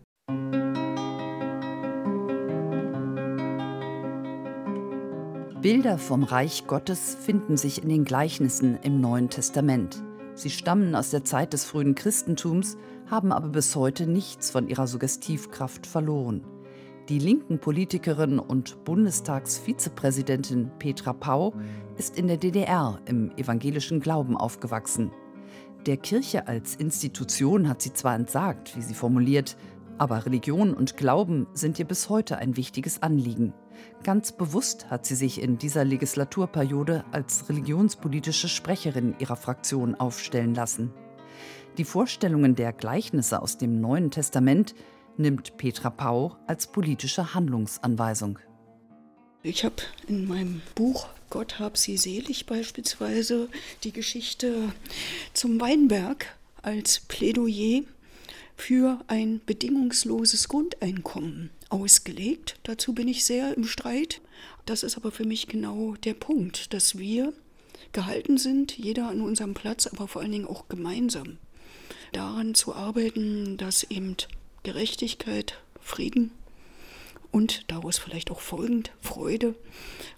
Bilder 5.62 5.98
vom 5.98 6.24
Reich 6.24 6.68
Gottes 6.68 7.16
finden 7.16 7.56
sich 7.56 7.82
in 7.82 7.88
den 7.88 8.04
Gleichnissen 8.04 8.78
im 8.82 9.00
Neuen 9.00 9.30
Testament. 9.30 10.04
Sie 10.36 10.50
stammen 10.50 10.94
aus 10.94 11.10
der 11.10 11.24
Zeit 11.24 11.54
des 11.54 11.64
frühen 11.64 11.96
Christentums, 11.96 12.76
haben 13.10 13.32
aber 13.32 13.48
bis 13.48 13.76
heute 13.76 14.06
nichts 14.06 14.52
von 14.52 14.68
ihrer 14.68 14.88
Suggestivkraft 14.88 15.88
verloren. 15.88 16.44
Die 17.10 17.20
linken 17.20 17.60
Politikerin 17.60 18.40
und 18.40 18.86
Bundestagsvizepräsidentin 18.86 20.72
Petra 20.80 21.12
Pau 21.12 21.54
ist 21.98 22.18
in 22.18 22.28
der 22.28 22.38
DDR 22.38 22.98
im 23.06 23.30
evangelischen 23.36 24.00
Glauben 24.00 24.38
aufgewachsen. 24.38 25.12
Der 25.86 25.98
Kirche 25.98 26.48
als 26.48 26.76
Institution 26.76 27.68
hat 27.68 27.82
sie 27.82 27.92
zwar 27.92 28.16
entsagt, 28.16 28.78
wie 28.78 28.82
sie 28.82 28.94
formuliert, 28.94 29.58
aber 29.98 30.26
Religion 30.26 30.74
und 30.74 30.96
Glauben 30.96 31.46
sind 31.52 31.78
ihr 31.78 31.84
bis 31.84 32.08
heute 32.08 32.38
ein 32.38 32.56
wichtiges 32.56 33.02
Anliegen. 33.02 33.54
Ganz 34.04 34.32
bewusst 34.32 34.90
hat 34.90 35.06
sie 35.06 35.16
sich 35.16 35.42
in 35.42 35.58
dieser 35.58 35.84
Legislaturperiode 35.84 37.04
als 37.12 37.50
religionspolitische 37.50 38.48
Sprecherin 38.48 39.14
ihrer 39.20 39.36
Fraktion 39.36 39.96
aufstellen 39.96 40.56
lassen. 40.56 40.94
Die 41.78 41.84
Vorstellungen 41.84 42.56
der 42.56 42.72
Gleichnisse 42.72 43.42
aus 43.42 43.58
dem 43.58 43.82
Neuen 43.82 44.10
Testament 44.10 44.74
nimmt 45.18 45.58
Petra 45.58 45.90
Pau 45.90 46.38
als 46.48 46.72
politische 46.72 47.34
Handlungsanweisung. 47.34 48.40
Ich 49.44 49.66
habe 49.66 49.76
in 50.08 50.28
meinem 50.28 50.62
Buch 50.76 51.08
Gott 51.30 51.60
hab 51.60 51.78
sie 51.78 51.98
selig 51.98 52.46
beispielsweise 52.46 53.50
die 53.84 53.92
Geschichte 53.92 54.72
zum 55.34 55.60
Weinberg 55.60 56.28
als 56.62 57.00
Plädoyer 57.02 57.82
für 58.56 59.00
ein 59.08 59.42
bedingungsloses 59.46 60.48
Grundeinkommen 60.48 61.50
ausgelegt. 61.70 62.60
Dazu 62.64 62.94
bin 62.94 63.08
ich 63.08 63.26
sehr 63.26 63.58
im 63.58 63.66
Streit. 63.66 64.22
Das 64.66 64.84
ist 64.84 64.96
aber 64.96 65.12
für 65.12 65.26
mich 65.26 65.48
genau 65.48 65.96
der 66.04 66.14
Punkt, 66.14 66.74
dass 66.74 66.98
wir 66.98 67.34
gehalten 67.92 68.38
sind, 68.38 68.78
jeder 68.78 69.10
an 69.10 69.22
unserem 69.22 69.54
Platz, 69.54 69.88
aber 69.88 70.08
vor 70.08 70.22
allen 70.22 70.32
Dingen 70.32 70.48
auch 70.48 70.70
gemeinsam 70.70 71.38
daran 72.12 72.54
zu 72.54 72.74
arbeiten, 72.76 73.58
dass 73.58 73.84
eben 73.84 74.16
Gerechtigkeit, 74.64 75.60
Frieden 75.82 76.32
und 77.32 77.70
daraus 77.70 77.98
vielleicht 77.98 78.32
auch 78.32 78.40
folgend 78.40 78.92
Freude 79.02 79.56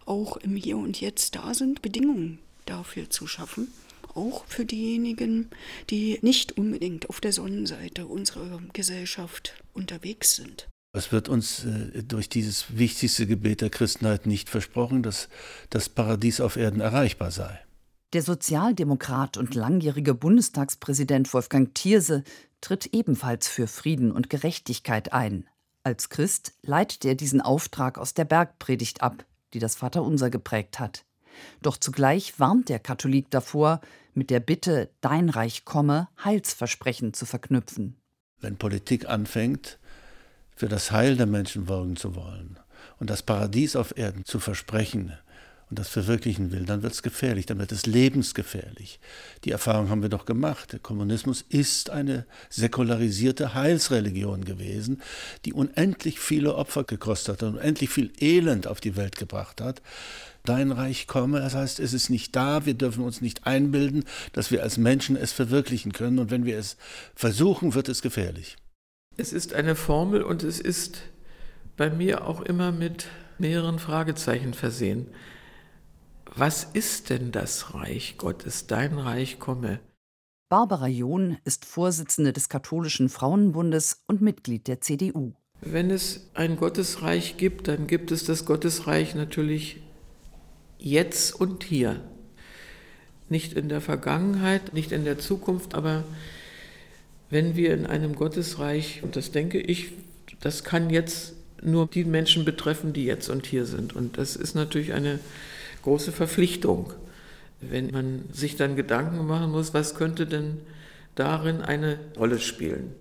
auch 0.05 0.37
im 0.37 0.55
Hier 0.55 0.77
und 0.77 1.01
Jetzt 1.01 1.35
da 1.35 1.53
sind, 1.53 1.81
Bedingungen 1.81 2.39
dafür 2.65 3.09
zu 3.09 3.25
schaffen. 3.27 3.69
Auch 4.13 4.45
für 4.47 4.65
diejenigen, 4.65 5.49
die 5.89 6.19
nicht 6.21 6.57
unbedingt 6.57 7.09
auf 7.09 7.19
der 7.19 7.33
Sonnenseite 7.33 8.05
unserer 8.07 8.61
Gesellschaft 8.71 9.55
unterwegs 9.73 10.35
sind. 10.35 10.67
Es 10.93 11.11
wird 11.11 11.27
uns 11.27 11.65
äh, 11.65 12.03
durch 12.03 12.29
dieses 12.29 12.77
wichtigste 12.77 13.27
Gebet 13.27 13.59
der 13.59 13.69
Christenheit 13.69 14.25
nicht 14.25 14.49
versprochen, 14.49 15.03
dass 15.03 15.27
das 15.69 15.89
Paradies 15.89 16.39
auf 16.39 16.55
Erden 16.55 16.79
erreichbar 16.79 17.31
sei. 17.31 17.59
Der 18.13 18.21
Sozialdemokrat 18.21 19.35
und 19.35 19.55
langjährige 19.55 20.13
Bundestagspräsident 20.13 21.33
Wolfgang 21.33 21.75
Thierse 21.75 22.23
tritt 22.65 22.87
ebenfalls 22.93 23.47
für 23.47 23.67
Frieden 23.67 24.11
und 24.11 24.31
Gerechtigkeit 24.31 25.13
ein. 25.13 25.47
Als 25.83 26.09
Christ 26.09 26.53
leitet 26.63 27.05
er 27.05 27.13
diesen 27.13 27.39
Auftrag 27.39 27.99
aus 27.99 28.15
der 28.15 28.25
Bergpredigt 28.25 29.03
ab, 29.03 29.23
die 29.53 29.59
das 29.59 29.75
Vaterunser 29.75 30.31
geprägt 30.31 30.79
hat. 30.79 31.05
Doch 31.61 31.77
zugleich 31.77 32.39
warnt 32.39 32.69
der 32.69 32.79
Katholik 32.79 33.29
davor, 33.29 33.81
mit 34.15 34.31
der 34.31 34.39
Bitte, 34.39 34.89
dein 35.01 35.29
Reich 35.29 35.63
komme, 35.63 36.07
Heilsversprechen 36.23 37.13
zu 37.13 37.27
verknüpfen. 37.27 37.97
Wenn 38.39 38.57
Politik 38.57 39.07
anfängt, 39.07 39.77
für 40.55 40.67
das 40.67 40.89
Heil 40.91 41.17
der 41.17 41.27
Menschen 41.27 41.67
worgen 41.67 41.95
zu 41.95 42.15
wollen 42.15 42.57
und 42.97 43.11
das 43.11 43.21
Paradies 43.21 43.75
auf 43.75 43.95
Erden 43.95 44.25
zu 44.25 44.39
versprechen, 44.39 45.13
und 45.69 45.79
das 45.79 45.87
verwirklichen 45.89 46.51
will, 46.51 46.65
dann 46.65 46.83
wird 46.83 46.93
es 46.93 47.01
gefährlich, 47.01 47.47
dann 47.47 47.57
wird 47.57 47.71
es 47.71 47.87
lebensgefährlich. 47.87 48.99
Die 49.45 49.51
Erfahrung 49.51 49.89
haben 49.89 50.03
wir 50.03 50.09
doch 50.09 50.25
gemacht. 50.25 50.73
Der 50.73 50.79
Kommunismus 50.79 51.43
ist 51.49 51.89
eine 51.89 52.25
säkularisierte 52.49 53.55
Heilsreligion 53.55 54.45
gewesen, 54.45 55.01
die 55.43 55.53
unendlich 55.53 56.19
viele 56.19 56.55
Opfer 56.55 56.83
gekostet 56.83 57.41
hat 57.41 57.43
und 57.43 57.55
unendlich 57.55 57.89
viel 57.89 58.11
Elend 58.19 58.67
auf 58.67 58.79
die 58.79 58.95
Welt 58.95 59.17
gebracht 59.17 59.59
hat. 59.59 59.81
Dein 60.43 60.71
Reich 60.71 61.07
komme, 61.07 61.39
das 61.39 61.55
heißt, 61.55 61.79
es 61.79 61.93
ist 61.93 62.11
nicht 62.11 62.35
da, 62.35 62.67
wir 62.67 62.75
dürfen 62.75 63.03
uns 63.03 63.21
nicht 63.21 63.47
einbilden, 63.47 64.05
dass 64.33 64.51
wir 64.51 64.61
als 64.61 64.77
Menschen 64.77 65.15
es 65.15 65.31
verwirklichen 65.31 65.91
können 65.91 66.19
und 66.19 66.29
wenn 66.29 66.45
wir 66.45 66.59
es 66.59 66.77
versuchen, 67.15 67.73
wird 67.73 67.89
es 67.89 68.03
gefährlich. 68.03 68.55
Es 69.17 69.33
ist 69.33 69.55
eine 69.55 69.75
Formel 69.75 70.21
und 70.21 70.43
es 70.43 70.59
ist 70.59 71.01
bei 71.75 71.89
mir 71.89 72.27
auch 72.27 72.41
immer 72.41 72.71
mit 72.71 73.07
mehreren 73.39 73.79
Fragezeichen 73.79 74.53
versehen 74.53 75.07
was 76.37 76.65
ist 76.65 77.09
denn 77.09 77.31
das 77.31 77.73
Reich 77.73 78.15
Gottes, 78.17 78.67
dein 78.67 78.97
Reich 78.97 79.39
komme? 79.39 79.79
Barbara 80.49 80.87
John 80.87 81.37
ist 81.45 81.65
Vorsitzende 81.65 82.33
des 82.33 82.49
Katholischen 82.49 83.09
Frauenbundes 83.09 84.03
und 84.07 84.21
Mitglied 84.21 84.67
der 84.67 84.81
CDU. 84.81 85.33
Wenn 85.61 85.89
es 85.89 86.29
ein 86.33 86.57
Gottesreich 86.57 87.37
gibt, 87.37 87.67
dann 87.67 87.87
gibt 87.87 88.11
es 88.11 88.25
das 88.25 88.45
Gottesreich 88.45 89.15
natürlich 89.15 89.81
jetzt 90.77 91.39
und 91.39 91.63
hier. 91.63 92.01
Nicht 93.29 93.53
in 93.53 93.69
der 93.69 93.81
Vergangenheit, 93.81 94.73
nicht 94.73 94.91
in 94.91 95.05
der 95.05 95.17
Zukunft, 95.17 95.73
aber 95.73 96.03
wenn 97.29 97.55
wir 97.55 97.73
in 97.73 97.85
einem 97.85 98.15
Gottesreich, 98.15 99.01
und 99.03 99.15
das 99.15 99.31
denke 99.31 99.59
ich, 99.59 99.93
das 100.41 100.63
kann 100.63 100.89
jetzt 100.89 101.33
nur 101.63 101.87
die 101.87 102.03
Menschen 102.03 102.45
betreffen, 102.45 102.93
die 102.93 103.05
jetzt 103.05 103.29
und 103.29 103.47
hier 103.47 103.65
sind. 103.65 103.95
Und 103.95 104.17
das 104.17 104.35
ist 104.35 104.53
natürlich 104.53 104.93
eine 104.93 105.19
große 105.85 106.11
Verpflichtung, 106.11 106.91
wenn 107.61 107.91
man 107.91 108.25
sich 108.31 108.57
dann 108.57 108.75
Gedanken 108.75 109.25
machen 109.25 109.51
muss, 109.51 109.73
was 109.73 109.95
könnte 109.95 110.25
denn 110.25 110.57
darin 111.13 111.61
eine 111.61 111.99
Rolle 112.17 112.39
spielen. 112.39 112.95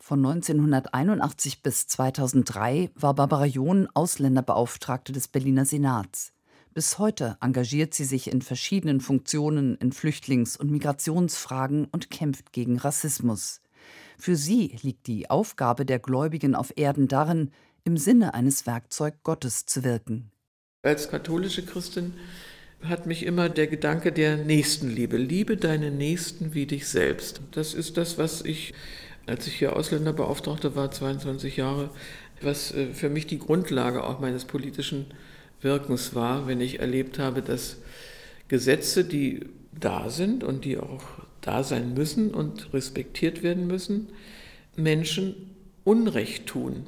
Von 0.00 0.18
1981 0.26 1.62
bis 1.62 1.86
2003 1.86 2.90
war 2.96 3.14
Barbara 3.14 3.44
John 3.44 3.86
Ausländerbeauftragte 3.94 5.12
des 5.12 5.28
Berliner 5.28 5.64
Senats. 5.64 6.32
Bis 6.74 6.98
heute 6.98 7.36
engagiert 7.42 7.92
sie 7.92 8.04
sich 8.04 8.32
in 8.32 8.40
verschiedenen 8.40 9.00
Funktionen 9.00 9.76
in 9.76 9.92
Flüchtlings- 9.92 10.56
und 10.56 10.70
Migrationsfragen 10.70 11.84
und 11.92 12.10
kämpft 12.10 12.52
gegen 12.52 12.78
Rassismus. 12.78 13.60
Für 14.18 14.36
sie 14.36 14.78
liegt 14.82 15.06
die 15.06 15.28
Aufgabe 15.28 15.84
der 15.84 15.98
Gläubigen 15.98 16.54
auf 16.54 16.72
Erden 16.76 17.08
darin, 17.08 17.50
im 17.84 17.98
Sinne 17.98 18.32
eines 18.32 18.66
Werkzeug 18.66 19.22
Gottes 19.22 19.66
zu 19.66 19.84
wirken. 19.84 20.32
Als 20.82 21.08
katholische 21.08 21.64
Christin 21.64 22.14
hat 22.82 23.06
mich 23.06 23.24
immer 23.24 23.48
der 23.48 23.68
Gedanke 23.68 24.10
der 24.10 24.36
Nächstenliebe. 24.36 25.16
Liebe 25.16 25.56
deine 25.56 25.90
Nächsten 25.92 26.54
wie 26.54 26.66
dich 26.66 26.88
selbst. 26.88 27.40
Das 27.52 27.72
ist 27.72 27.96
das, 27.96 28.18
was 28.18 28.44
ich 28.44 28.74
als 29.26 29.46
ich 29.46 29.54
hier 29.54 29.76
Ausländerbeauftragte 29.76 30.74
war, 30.74 30.90
22 30.90 31.56
Jahre, 31.56 31.90
was 32.40 32.72
äh, 32.72 32.86
für 32.92 33.08
mich 33.08 33.26
die 33.26 33.38
Grundlage 33.38 34.04
auch 34.04 34.20
meines 34.20 34.44
politischen 34.44 35.06
Wirkens 35.60 36.14
war, 36.14 36.48
wenn 36.48 36.60
ich 36.60 36.80
erlebt 36.80 37.18
habe, 37.18 37.42
dass 37.42 37.76
Gesetze, 38.48 39.04
die 39.04 39.46
da 39.78 40.10
sind 40.10 40.42
und 40.42 40.64
die 40.64 40.78
auch 40.78 41.04
da 41.40 41.62
sein 41.62 41.94
müssen 41.94 42.34
und 42.34 42.72
respektiert 42.74 43.42
werden 43.42 43.66
müssen, 43.66 44.08
Menschen 44.76 45.50
Unrecht 45.84 46.46
tun. 46.46 46.86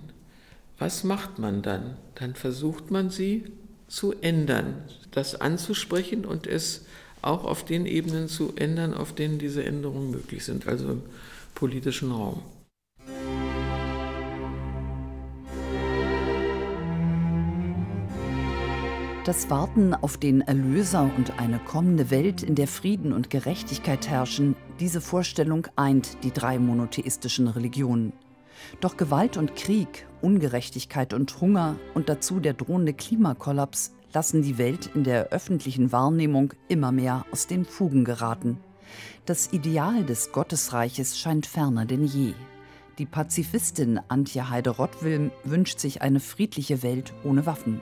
Was 0.79 1.05
macht 1.05 1.39
man 1.39 1.63
dann? 1.63 1.97
Dann 2.17 2.35
versucht 2.35 2.91
man 2.91 3.11
sie 3.11 3.45
zu 3.95 4.13
ändern, 4.21 4.83
das 5.13 5.41
anzusprechen 5.41 6.25
und 6.25 6.49
es 6.49 6.85
auch 7.23 7.45
auf 7.45 7.65
den 7.65 7.87
Ebenen 7.87 8.29
zu 8.29 8.53
ändern, 8.57 8.93
auf 8.93 9.15
denen 9.15 9.39
diese 9.39 9.65
Änderungen 9.65 10.11
möglich 10.11 10.45
sind. 10.45 10.67
Also 10.67 10.99
politischen 11.55 12.11
Raum. 12.11 12.43
Das 19.25 19.49
Warten 19.49 19.95
auf 19.95 20.19
den 20.19 20.43
Erlöser 20.43 21.11
und 21.17 21.39
eine 21.39 21.59
kommende 21.59 22.11
Welt, 22.11 22.43
in 22.43 22.57
der 22.57 22.67
Frieden 22.67 23.13
und 23.13 23.31
Gerechtigkeit 23.31 24.09
herrschen, 24.09 24.55
diese 24.81 25.01
Vorstellung 25.01 25.67
eint 25.77 26.19
die 26.25 26.33
drei 26.33 26.59
monotheistischen 26.59 27.47
Religionen. 27.49 28.13
Doch 28.81 28.97
Gewalt 28.97 29.37
und 29.37 29.57
Krieg, 29.57 30.07
Ungerechtigkeit 30.21 31.13
und 31.15 31.41
Hunger 31.41 31.77
und 31.95 32.09
dazu 32.09 32.41
der 32.41 32.55
drohende 32.55 32.93
Klimakollaps 32.93 33.93
lassen 34.13 34.43
die 34.43 34.59
Welt 34.59 34.91
in 34.95 35.05
der 35.05 35.31
öffentlichen 35.31 35.93
Wahrnehmung 35.93 36.55
immer 36.69 36.93
mehr 36.93 37.27
aus 37.31 37.47
den 37.47 37.65
Fugen 37.65 38.05
geraten. 38.05 38.59
Das 39.27 39.53
Ideal 39.53 40.05
des 40.05 40.33
Gottesreiches 40.33 41.19
scheint 41.19 41.47
ferner 41.47 41.85
denn 41.85 42.05
je. 42.05 42.35
Die 42.99 43.07
Pazifistin 43.07 44.01
Antje 44.07 44.51
Heide-Rottwilm 44.51 45.33
wünscht 45.43 45.81
sich 45.81 46.01
eine 46.01 46.21
friedliche 46.21 46.83
Welt 46.83 47.13
ohne 47.25 47.45
Waffen 47.45 47.81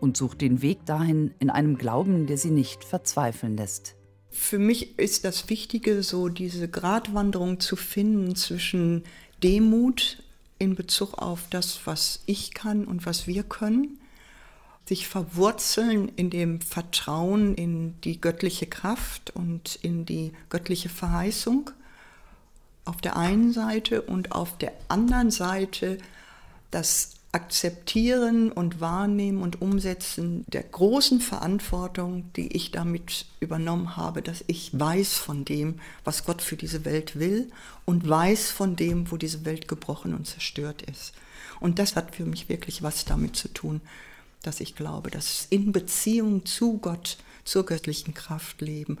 und 0.00 0.16
sucht 0.16 0.40
den 0.40 0.62
Weg 0.62 0.86
dahin 0.86 1.32
in 1.40 1.50
einem 1.50 1.78
Glauben, 1.78 2.26
der 2.26 2.38
sie 2.38 2.50
nicht 2.50 2.84
verzweifeln 2.84 3.56
lässt. 3.56 3.96
Für 4.30 4.58
mich 4.58 4.98
ist 4.98 5.24
das 5.24 5.50
Wichtige, 5.50 6.02
so 6.02 6.28
diese 6.28 6.68
Gratwanderung 6.68 7.60
zu 7.60 7.76
finden 7.76 8.34
zwischen 8.34 9.02
Demut 9.42 10.21
in 10.62 10.76
Bezug 10.76 11.14
auf 11.14 11.40
das, 11.50 11.80
was 11.86 12.22
ich 12.26 12.54
kann 12.54 12.84
und 12.84 13.04
was 13.04 13.26
wir 13.26 13.42
können 13.42 13.98
sich 14.86 15.06
verwurzeln 15.06 16.08
in 16.16 16.30
dem 16.30 16.60
Vertrauen 16.60 17.54
in 17.54 18.00
die 18.00 18.20
göttliche 18.20 18.66
Kraft 18.66 19.30
und 19.30 19.76
in 19.76 20.06
die 20.06 20.32
göttliche 20.50 20.88
Verheißung 20.88 21.70
auf 22.84 23.00
der 23.00 23.16
einen 23.16 23.52
Seite 23.52 24.02
und 24.02 24.32
auf 24.32 24.58
der 24.58 24.72
anderen 24.88 25.30
Seite 25.30 25.98
das 26.72 27.14
Akzeptieren 27.34 28.52
und 28.52 28.82
Wahrnehmen 28.82 29.42
und 29.42 29.62
Umsetzen 29.62 30.44
der 30.48 30.62
großen 30.62 31.18
Verantwortung, 31.22 32.30
die 32.36 32.54
ich 32.54 32.72
damit 32.72 33.24
übernommen 33.40 33.96
habe, 33.96 34.20
dass 34.20 34.44
ich 34.48 34.78
weiß 34.78 35.14
von 35.14 35.46
dem, 35.46 35.80
was 36.04 36.24
Gott 36.26 36.42
für 36.42 36.56
diese 36.56 36.84
Welt 36.84 37.18
will 37.18 37.50
und 37.86 38.06
weiß 38.06 38.50
von 38.50 38.76
dem, 38.76 39.10
wo 39.10 39.16
diese 39.16 39.46
Welt 39.46 39.66
gebrochen 39.66 40.12
und 40.12 40.26
zerstört 40.26 40.82
ist. 40.82 41.14
Und 41.58 41.78
das 41.78 41.96
hat 41.96 42.14
für 42.14 42.26
mich 42.26 42.50
wirklich 42.50 42.82
was 42.82 43.06
damit 43.06 43.34
zu 43.34 43.48
tun, 43.48 43.80
dass 44.42 44.60
ich 44.60 44.76
glaube, 44.76 45.10
dass 45.10 45.46
in 45.48 45.72
Beziehung 45.72 46.44
zu 46.44 46.78
Gott, 46.78 47.16
zur 47.44 47.64
göttlichen 47.64 48.14
Kraft 48.14 48.60
leben 48.60 48.98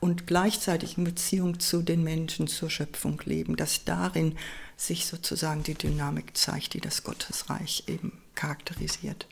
und 0.00 0.26
gleichzeitig 0.26 0.98
in 0.98 1.04
Beziehung 1.04 1.60
zu 1.60 1.82
den 1.82 2.02
Menschen, 2.02 2.46
zur 2.46 2.70
Schöpfung 2.70 3.20
leben, 3.24 3.56
dass 3.56 3.84
darin 3.84 4.36
sich 4.76 5.06
sozusagen 5.06 5.62
die 5.62 5.74
Dynamik 5.74 6.36
zeigt, 6.36 6.74
die 6.74 6.80
das 6.80 7.04
Gottesreich 7.04 7.84
eben 7.86 8.22
charakterisiert. 8.34 9.26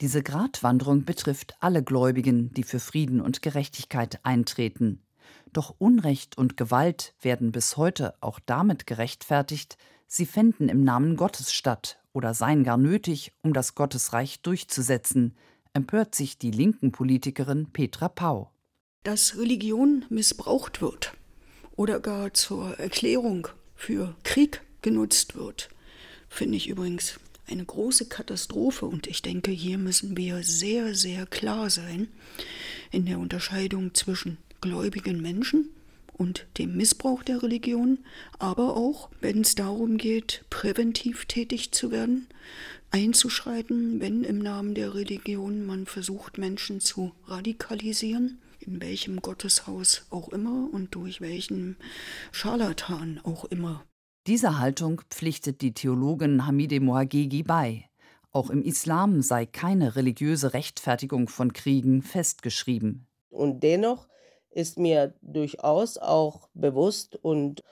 Diese 0.00 0.22
Gratwanderung 0.22 1.04
betrifft 1.04 1.54
alle 1.60 1.82
Gläubigen, 1.82 2.52
die 2.52 2.64
für 2.64 2.80
Frieden 2.80 3.20
und 3.20 3.42
Gerechtigkeit 3.42 4.20
eintreten. 4.24 5.00
Doch 5.52 5.74
Unrecht 5.78 6.36
und 6.36 6.56
Gewalt 6.56 7.14
werden 7.20 7.52
bis 7.52 7.76
heute 7.76 8.14
auch 8.20 8.40
damit 8.44 8.86
gerechtfertigt, 8.86 9.78
sie 10.06 10.26
fänden 10.26 10.68
im 10.68 10.82
Namen 10.82 11.16
Gottes 11.16 11.52
statt 11.52 11.98
oder 12.12 12.34
seien 12.34 12.64
gar 12.64 12.76
nötig, 12.76 13.32
um 13.42 13.52
das 13.52 13.74
Gottesreich 13.74 14.40
durchzusetzen, 14.42 15.36
empört 15.72 16.14
sich 16.14 16.38
die 16.38 16.50
linken 16.50 16.92
Politikerin 16.92 17.70
Petra 17.72 18.08
Pau. 18.08 18.50
Dass 19.04 19.36
Religion 19.36 20.04
missbraucht 20.08 20.80
wird 20.80 21.12
oder 21.76 22.00
gar 22.00 22.34
zur 22.34 22.78
Erklärung 22.78 23.48
für 23.84 24.16
Krieg 24.22 24.62
genutzt 24.80 25.34
wird, 25.34 25.68
finde 26.30 26.56
ich 26.56 26.70
übrigens 26.70 27.20
eine 27.46 27.66
große 27.66 28.06
Katastrophe 28.06 28.86
und 28.86 29.06
ich 29.06 29.20
denke, 29.20 29.50
hier 29.50 29.76
müssen 29.76 30.16
wir 30.16 30.42
sehr, 30.42 30.94
sehr 30.94 31.26
klar 31.26 31.68
sein 31.68 32.08
in 32.92 33.04
der 33.04 33.18
Unterscheidung 33.18 33.92
zwischen 33.92 34.38
gläubigen 34.62 35.20
Menschen 35.20 35.68
und 36.14 36.46
dem 36.56 36.78
Missbrauch 36.78 37.22
der 37.24 37.42
Religion, 37.42 37.98
aber 38.38 38.74
auch, 38.74 39.10
wenn 39.20 39.42
es 39.42 39.54
darum 39.54 39.98
geht, 39.98 40.46
präventiv 40.48 41.26
tätig 41.26 41.72
zu 41.72 41.90
werden, 41.90 42.26
einzuschreiten, 42.90 44.00
wenn 44.00 44.24
im 44.24 44.38
Namen 44.38 44.74
der 44.74 44.94
Religion 44.94 45.66
man 45.66 45.84
versucht, 45.84 46.38
Menschen 46.38 46.80
zu 46.80 47.12
radikalisieren, 47.26 48.38
in 48.66 48.80
welchem 48.80 49.20
Gotteshaus 49.20 50.06
auch 50.10 50.28
immer 50.30 50.68
und 50.72 50.94
durch 50.94 51.20
welchen 51.20 51.76
Scharlatan 52.32 53.20
auch 53.24 53.44
immer. 53.44 53.84
Dieser 54.26 54.58
Haltung 54.58 55.02
pflichtet 55.10 55.60
die 55.60 55.74
Theologin 55.74 56.46
Hamide 56.46 56.80
Moagegi 56.80 57.42
bei. 57.42 57.88
Auch 58.32 58.50
im 58.50 58.62
Islam 58.62 59.22
sei 59.22 59.46
keine 59.46 59.96
religiöse 59.96 60.54
Rechtfertigung 60.54 61.28
von 61.28 61.52
Kriegen 61.52 62.02
festgeschrieben. 62.02 63.06
Und 63.28 63.62
dennoch 63.62 64.08
ist 64.50 64.78
mir 64.78 65.14
durchaus 65.20 65.98
auch 65.98 66.48
bewusst 66.54 67.16
und 67.16 67.62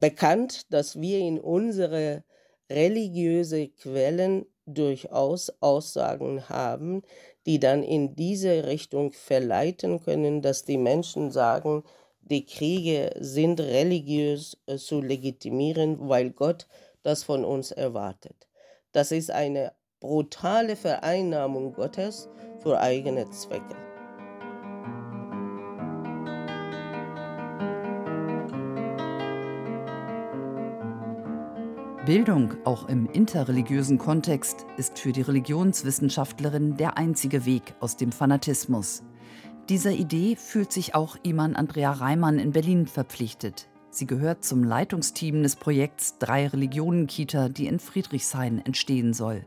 bekannt, 0.00 0.72
dass 0.72 1.00
wir 1.00 1.18
in 1.18 1.38
unsere 1.38 2.24
religiöse 2.70 3.68
Quellen 3.68 4.46
durchaus 4.66 5.50
Aussagen 5.60 6.48
haben, 6.48 7.02
die 7.46 7.58
dann 7.58 7.82
in 7.82 8.14
diese 8.14 8.66
Richtung 8.66 9.12
verleiten 9.12 10.00
können, 10.00 10.42
dass 10.42 10.64
die 10.64 10.78
Menschen 10.78 11.30
sagen, 11.30 11.82
die 12.20 12.46
Kriege 12.46 13.10
sind 13.18 13.60
religiös 13.60 14.56
äh, 14.66 14.76
zu 14.76 15.00
legitimieren, 15.00 16.08
weil 16.08 16.30
Gott 16.30 16.68
das 17.02 17.24
von 17.24 17.44
uns 17.44 17.72
erwartet. 17.72 18.48
Das 18.92 19.10
ist 19.10 19.30
eine 19.30 19.72
brutale 19.98 20.76
Vereinnahmung 20.76 21.72
Gottes 21.72 22.28
für 22.62 22.78
eigene 22.78 23.28
Zwecke. 23.30 23.89
Bildung, 32.10 32.54
auch 32.64 32.88
im 32.88 33.06
interreligiösen 33.06 33.96
Kontext, 33.96 34.66
ist 34.76 34.98
für 34.98 35.12
die 35.12 35.22
Religionswissenschaftlerin 35.22 36.76
der 36.76 36.98
einzige 36.98 37.46
Weg 37.46 37.62
aus 37.78 37.96
dem 37.96 38.10
Fanatismus. 38.10 39.04
Dieser 39.68 39.92
Idee 39.92 40.34
fühlt 40.34 40.72
sich 40.72 40.96
auch 40.96 41.16
Iman 41.22 41.54
Andrea 41.54 41.92
Reimann 41.92 42.40
in 42.40 42.50
Berlin 42.50 42.88
verpflichtet. 42.88 43.68
Sie 43.90 44.06
gehört 44.06 44.42
zum 44.42 44.64
Leitungsteam 44.64 45.44
des 45.44 45.54
Projekts 45.54 46.18
Drei 46.18 46.48
Religionen 46.48 47.06
Kita, 47.06 47.48
die 47.48 47.68
in 47.68 47.78
Friedrichshain 47.78 48.58
entstehen 48.66 49.14
soll. 49.14 49.46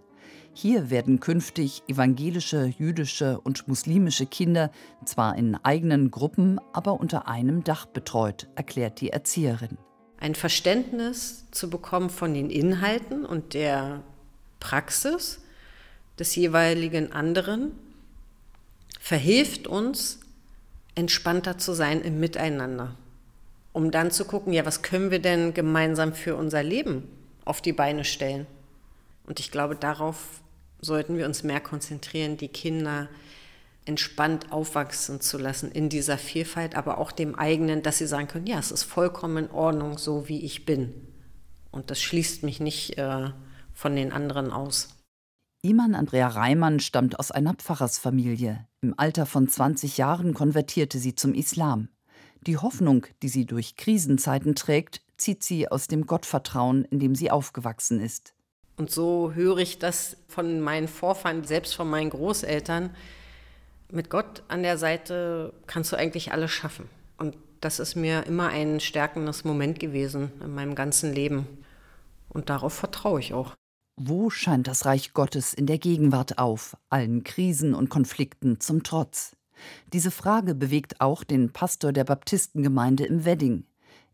Hier 0.54 0.90
werden 0.90 1.20
künftig 1.20 1.84
evangelische, 1.90 2.72
jüdische 2.80 3.42
und 3.42 3.68
muslimische 3.68 4.26
Kinder 4.26 4.72
zwar 5.04 5.36
in 5.36 5.56
eigenen 5.56 6.12
Gruppen, 6.12 6.62
aber 6.72 6.98
unter 6.98 7.28
einem 7.28 7.66
Dach 7.66 7.88
betreut, 7.88 8.48
erklärt 8.56 9.02
die 9.02 9.10
Erzieherin. 9.10 9.78
Ein 10.24 10.36
Verständnis 10.36 11.44
zu 11.52 11.70
bekommen 11.70 12.10
von 12.10 12.34
den 12.34 12.50
Inhalten 12.50 13.26
und 13.26 13.54
der 13.54 14.04
Praxis 14.62 15.42
des 16.18 16.34
jeweiligen 16.38 17.12
anderen 17.12 17.74
verhilft 19.02 19.68
uns, 19.68 20.22
entspannter 20.96 21.58
zu 21.58 21.74
sein 21.74 22.02
im 22.02 22.22
Miteinander. 22.22 22.96
Um 23.74 23.92
dann 23.92 24.12
zu 24.12 24.24
gucken, 24.24 24.54
ja, 24.54 24.66
was 24.66 24.82
können 24.82 25.12
wir 25.12 25.20
denn 25.20 25.54
gemeinsam 25.54 26.14
für 26.14 26.38
unser 26.38 26.64
Leben 26.64 27.06
auf 27.44 27.62
die 27.62 27.74
Beine 27.74 28.06
stellen? 28.06 28.48
Und 29.28 29.42
ich 29.42 29.52
glaube, 29.52 29.76
darauf 29.76 30.40
sollten 30.80 31.18
wir 31.18 31.26
uns 31.26 31.44
mehr 31.44 31.60
konzentrieren, 31.60 32.38
die 32.38 32.48
Kinder 32.48 33.10
entspannt 33.86 34.52
aufwachsen 34.52 35.22
zu 35.22 35.38
lassen 35.38 35.72
in 35.72 35.90
dieser 35.90 36.18
Vielfalt, 36.18 36.76
aber 36.76 36.98
auch 36.98 37.12
dem 37.12 37.36
eigenen, 37.36 37.82
dass 37.84 37.98
sie 37.98 38.08
sagen 38.08 38.28
können, 38.28 38.48
ja, 38.48 38.60
es 38.60 38.72
ist 38.72 38.84
vollkommen 38.84 39.46
in 39.46 39.52
Ordnung, 39.52 39.98
so 39.98 40.28
wie 40.28 40.44
ich 40.44 40.66
bin. 40.66 40.94
Und 41.72 41.92
das 41.92 42.02
schließt 42.02 42.44
mich 42.44 42.60
nicht 42.60 42.98
äh, 42.98 43.32
von 43.74 43.96
den 43.96 44.12
anderen 44.12 44.52
aus. 44.52 44.90
Iman 45.64 45.96
Andrea 45.96 46.28
Reimann 46.28 46.80
stammt 46.80 47.20
aus 47.20 47.32
einer 47.32 47.54
Pfarrersfamilie. 47.54 48.68
Im 48.82 48.94
Alter 48.98 49.26
von 49.26 49.48
20 49.48 49.98
Jahren 49.98 50.34
konvertierte 50.34 51.00
sie 51.00 51.16
zum 51.16 51.34
Islam. 51.34 51.88
Die 52.42 52.58
Hoffnung, 52.58 53.06
die 53.22 53.30
sie 53.30 53.46
durch 53.46 53.78
Krisenzeiten 53.78 54.56
trägt, 54.56 55.02
zieht 55.16 55.44
sie 55.44 55.70
aus 55.70 55.88
dem 55.88 56.06
Gottvertrauen, 56.06 56.84
in 56.86 57.00
dem 57.00 57.16
sie 57.16 57.32
aufgewachsen 57.32 58.02
ist. 58.02 58.34
Und 58.76 58.92
so 58.92 59.32
höre 59.34 59.60
ich 59.60 59.80
das 59.80 60.18
von 60.28 60.60
meinen 60.60 60.90
Vorfahren, 60.90 61.46
selbst 61.46 61.76
von 61.76 61.90
meinen 61.90 62.10
Großeltern. 62.10 62.90
Mit 63.94 64.10
Gott 64.10 64.42
an 64.48 64.64
der 64.64 64.80
Seite 64.80 65.54
kannst 65.68 65.92
du 65.92 65.96
eigentlich 65.96 66.32
alles 66.32 66.50
schaffen. 66.50 66.90
Und 67.20 67.38
das 67.62 67.80
ist 67.80 67.94
mir 67.94 68.26
immer 68.26 68.48
ein 68.48 68.80
stärkendes 68.80 69.44
Moment 69.44 69.80
gewesen 69.80 70.32
in 70.44 70.56
meinem 70.56 70.74
ganzen 70.74 71.14
Leben. 71.14 71.48
Und 72.28 72.50
darauf 72.50 72.74
vertraue 72.74 73.20
ich 73.20 73.36
auch. 73.36 73.54
Wo 73.96 74.32
scheint 74.32 74.66
das 74.66 74.88
Reich 74.88 75.14
Gottes 75.14 75.54
in 75.54 75.68
der 75.68 75.78
Gegenwart 75.78 76.40
auf, 76.40 76.76
allen 76.90 77.24
Krisen 77.24 77.76
und 77.76 77.92
Konflikten 77.92 78.60
zum 78.60 78.82
Trotz? 78.82 79.36
Diese 79.94 80.10
Frage 80.10 80.56
bewegt 80.56 81.00
auch 81.00 81.24
den 81.24 81.54
Pastor 81.54 81.94
der 81.94 82.04
Baptistengemeinde 82.04 83.06
im 83.06 83.26
Wedding. 83.26 83.68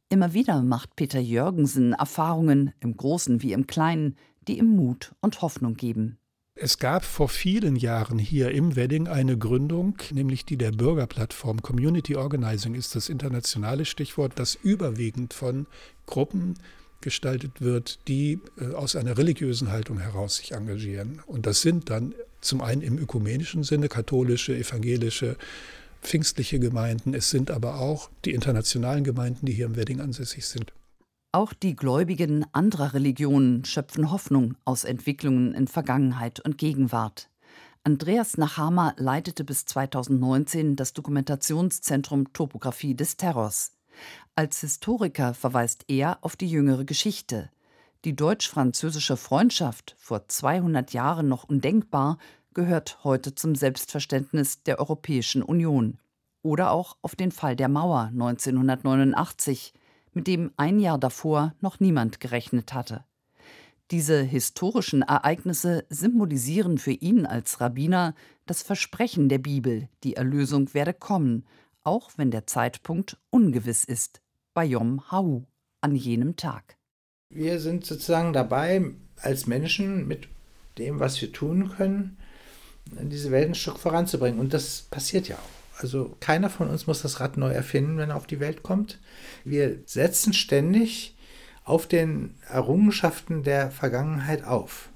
Immer 0.10 0.34
wieder 0.34 0.62
macht 0.62 0.98
Peter 0.98 1.22
Jürgensen 1.22 1.94
Erfahrungen, 1.94 2.74
im 2.82 2.98
Großen 2.98 3.42
wie 3.42 3.54
im 3.54 3.65
Kleinen, 3.65 4.18
die 4.50 4.58
ihm 4.58 4.76
Mut 4.76 5.15
und 5.22 5.42
Hoffnung 5.42 5.76
geben. 5.76 6.18
Es 6.62 6.78
gab 6.78 7.06
vor 7.06 7.30
vielen 7.30 7.78
Jahren 7.78 8.19
hier 8.19 8.52
im 8.52 8.76
Wedding 8.76 9.08
eine 9.08 9.38
Gründung, 9.38 9.95
nämlich 10.12 10.43
die 10.43 10.58
der 10.58 10.74
Bürgerplattform. 10.74 11.62
Community 11.62 12.17
Organizing 12.17 12.76
ist 12.76 12.95
das 12.95 13.08
internationale 13.08 13.86
Stichwort, 13.86 14.34
das 14.36 14.56
überwiegend 14.56 15.34
von 15.34 15.67
Gruppen 16.06 16.56
gestaltet 17.00 17.62
wird, 17.62 18.00
die 18.10 18.41
äh, 18.60 18.74
aus 18.74 18.98
einer 18.98 19.17
religiösen 19.17 19.72
Haltung 19.72 20.00
heraus 20.00 20.36
sich 20.36 20.52
engagieren. 20.52 21.22
Und 21.28 21.45
das 21.45 21.62
sind 21.62 21.89
dann 21.89 22.13
zum 22.41 22.60
einen 22.60 22.82
im 22.82 22.98
ökumenischen 22.98 23.63
Sinne 23.63 23.88
katholische, 23.88 24.54
evangelische, 24.54 25.38
pfingstliche 26.02 26.60
Gemeinden. 26.60 27.13
Es 27.13 27.30
sind 27.30 27.52
aber 27.52 27.80
auch 27.80 28.10
die 28.26 28.34
internationalen 28.34 29.06
Gemeinden, 29.06 29.45
die 29.45 29.54
hier 29.54 29.67
im 29.67 29.78
Wedding 29.78 30.02
ansässig 30.02 30.45
sind. 30.45 30.74
Auch 31.32 31.54
die 31.54 31.76
Gläubigen 31.76 32.44
anderer 32.54 32.96
Religionen 32.96 33.63
schöpfen 33.63 34.10
Hoffnung 34.10 34.56
aus 34.65 34.84
Entwicklungen 34.84 35.54
in 35.54 35.68
Vergangenheit 35.68 36.39
und 36.39 36.58
Gegenwart. 36.58 37.30
Andreas 37.84 38.38
Nachama 38.38 38.96
leitete 38.98 39.44
bis 39.44 39.65
2019 39.65 40.76
das 40.76 40.94
Dokumentationszentrum 40.94 42.34
Topographie 42.34 42.96
des 42.96 43.15
Terrors. 43.15 43.74
Als 44.34 44.62
Historiker 44.62 45.36
verweist 45.36 45.86
er 45.88 46.18
auf 46.22 46.36
die 46.36 46.50
jüngere 46.50 46.84
Geschichte. 46.84 47.52
Die 48.06 48.15
deutsch-französische 48.15 49.15
Freundschaft, 49.15 49.96
vor 50.00 50.28
200 50.28 50.94
Jahren 50.94 51.28
noch 51.28 51.44
undenkbar, 51.44 52.18
gehört 52.56 53.04
heute 53.04 53.36
zum 53.36 53.54
Selbstverständnis 53.54 54.63
der 54.63 54.80
Europäischen 54.80 55.44
Union. 55.44 56.00
Oder 56.42 56.72
auch 56.72 56.98
auf 57.04 57.15
den 57.15 57.32
Fall 57.32 57.56
der 57.56 57.70
Mauer 57.70 58.10
1989, 58.13 59.74
mit 60.13 60.28
dem 60.28 60.52
ein 60.58 60.80
Jahr 60.80 60.98
davor 60.98 61.54
noch 61.62 61.80
niemand 61.80 62.19
gerechnet 62.19 62.74
hatte. 62.74 63.06
Diese 63.91 64.22
historischen 64.22 65.02
Ereignisse 65.02 65.86
symbolisieren 65.89 66.78
für 66.78 66.91
ihn 66.91 67.26
als 67.26 67.60
Rabbiner 67.60 68.13
das 68.45 68.62
Versprechen 68.62 69.30
der 69.30 69.39
Bibel, 69.39 69.89
die 70.04 70.15
Erlösung 70.15 70.74
werde 70.74 70.93
kommen, 70.93 71.45
auch 71.84 72.12
wenn 72.17 72.30
der 72.30 72.45
Zeitpunkt 72.45 73.17
ungewiss 73.32 73.84
ist, 73.84 74.22
bei 74.54 74.65
Yom 74.65 75.12
Hau, 75.12 75.45
an 75.82 75.95
jenem 75.95 76.36
Tag. 76.36 76.78
Wir 77.30 77.60
sind 77.60 77.86
sozusagen 77.86 78.34
dabei, 78.34 78.91
als 79.15 79.48
Menschen 79.48 80.08
mit 80.08 80.28
dem, 80.78 81.00
was 81.00 81.19
wir 81.22 81.32
tun 81.32 81.69
können, 81.69 82.17
diese 82.86 83.32
Welt 83.32 83.50
ein 83.50 83.56
Stück 83.56 83.78
voranzubringen. 83.78 84.39
Und 84.39 84.54
das 84.54 84.84
passiert 84.84 85.28
ja 85.28 85.36
auch. 85.36 85.59
Also 85.80 86.18
keiner 86.20 86.50
von 86.50 86.68
uns 86.68 86.88
muss 86.88 87.02
das 87.02 87.22
Rad 87.22 87.38
neu 87.38 87.52
erfinden, 87.52 87.98
wenn 87.98 88.10
er 88.10 88.18
auf 88.18 88.28
die 88.28 88.42
Welt 88.42 88.63
kommt. 88.63 89.00
Wir 89.46 89.80
setzen 89.86 90.34
ständig 90.34 91.15
auf 91.63 91.88
den 91.88 92.36
Errungenschaften 92.50 93.44
der 93.44 93.72
Vergangenheit 93.72 94.44
auf. 94.44 94.89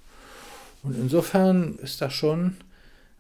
Und 0.84 0.98
insofern 0.98 1.76
ist 1.76 2.02
da 2.02 2.10
schon 2.10 2.58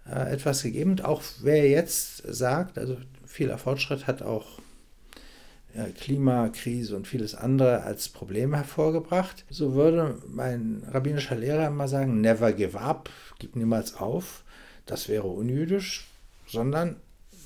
äh, 0.05 0.33
etwas 0.33 0.63
gegeben. 0.63 0.99
Auch 1.01 1.21
wer 1.41 1.69
jetzt 1.69 2.17
sagt, 2.27 2.77
also 2.77 2.97
vieler 3.25 3.57
Fortschritt 3.57 4.07
hat 4.07 4.21
auch 4.21 4.59
äh, 5.73 5.91
Klimakrise 5.91 6.97
und 6.97 7.07
vieles 7.07 7.33
andere 7.33 7.83
als 7.83 8.09
Problem 8.09 8.53
hervorgebracht. 8.53 9.45
So 9.49 9.73
würde 9.73 10.17
mein 10.27 10.83
rabbinischer 10.91 11.35
Lehrer 11.35 11.67
immer 11.67 11.87
sagen, 11.87 12.19
never 12.19 12.51
give 12.51 12.77
up, 12.77 13.09
gib 13.39 13.55
niemals 13.55 13.95
auf. 13.95 14.43
Das 14.85 15.07
wäre 15.07 15.27
unjüdisch, 15.27 16.09
sondern 16.45 16.97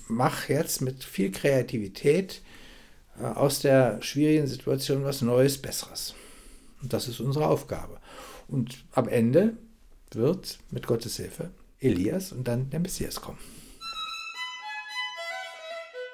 mach 0.08 0.50
jetzt 0.50 0.82
mit 0.82 1.04
viel 1.04 1.32
Kreativität 1.32 2.41
äh, 3.20 3.24
aus 3.26 3.60
der 3.60 4.02
schwierigen 4.02 4.48
Situation 4.48 5.04
was 5.04 5.22
Neues, 5.22 5.58
Besseres. 5.58 6.15
Und 6.82 6.93
das 6.93 7.08
ist 7.08 7.20
unsere 7.20 7.48
Aufgabe. 7.48 8.00
Und 8.48 8.84
am 8.93 9.08
Ende 9.08 9.58
wird 10.12 10.60
mit 10.72 10.88
Gottes 10.88 11.17
Hilfe 11.17 11.52
Elias 11.80 12.32
und 12.32 12.48
dann 12.48 12.70
der 12.70 12.80
Messias 12.80 13.22
kommen. 13.22 13.39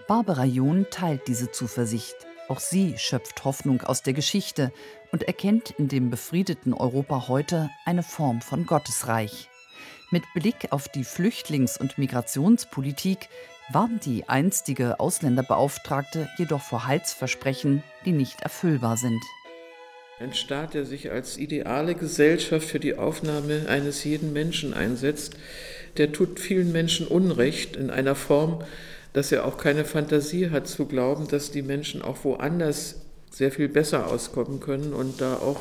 Barbara 0.07 0.43
John 0.43 0.85
teilt 0.89 1.27
diese 1.27 1.51
Zuversicht. 1.51 2.15
Auch 2.49 2.59
sie 2.59 2.95
schöpft 2.97 3.45
Hoffnung 3.45 3.81
aus 3.81 4.03
der 4.03 4.13
Geschichte 4.13 4.73
und 5.13 5.23
erkennt 5.23 5.71
in 5.71 5.87
dem 5.87 6.09
befriedeten 6.09 6.73
Europa 6.73 7.29
heute 7.29 7.69
eine 7.85 8.03
Form 8.03 8.41
von 8.41 8.65
Gottesreich. 8.65 9.49
Mit 10.11 10.23
Blick 10.33 10.71
auf 10.71 10.89
die 10.89 11.05
Flüchtlings- 11.05 11.79
und 11.79 11.97
Migrationspolitik 11.97 13.29
warnt 13.71 14.05
die 14.05 14.27
einstige 14.27 14.99
Ausländerbeauftragte 14.99 16.27
jedoch 16.37 16.61
vor 16.61 16.85
Heilsversprechen, 16.85 17.83
die 18.05 18.11
nicht 18.11 18.41
erfüllbar 18.41 18.97
sind. 18.97 19.21
Ein 20.19 20.33
Staat, 20.33 20.73
der 20.73 20.85
sich 20.85 21.11
als 21.11 21.37
ideale 21.37 21.95
Gesellschaft 21.95 22.67
für 22.67 22.79
die 22.79 22.95
Aufnahme 22.95 23.65
eines 23.67 24.03
jeden 24.03 24.31
Menschen 24.31 24.73
einsetzt, 24.73 25.35
der 25.97 26.11
tut 26.11 26.39
vielen 26.39 26.71
Menschen 26.71 27.07
Unrecht 27.07 27.75
in 27.75 27.89
einer 27.89 28.15
Form, 28.15 28.63
dass 29.13 29.31
er 29.31 29.45
auch 29.45 29.57
keine 29.57 29.85
Fantasie 29.85 30.49
hat 30.49 30.67
zu 30.67 30.85
glauben, 30.85 31.27
dass 31.27 31.51
die 31.51 31.61
Menschen 31.61 32.01
auch 32.01 32.23
woanders 32.23 33.01
sehr 33.29 33.51
viel 33.51 33.69
besser 33.69 34.07
auskommen 34.07 34.59
können 34.59 34.93
und 34.93 35.21
da 35.21 35.37
auch 35.37 35.59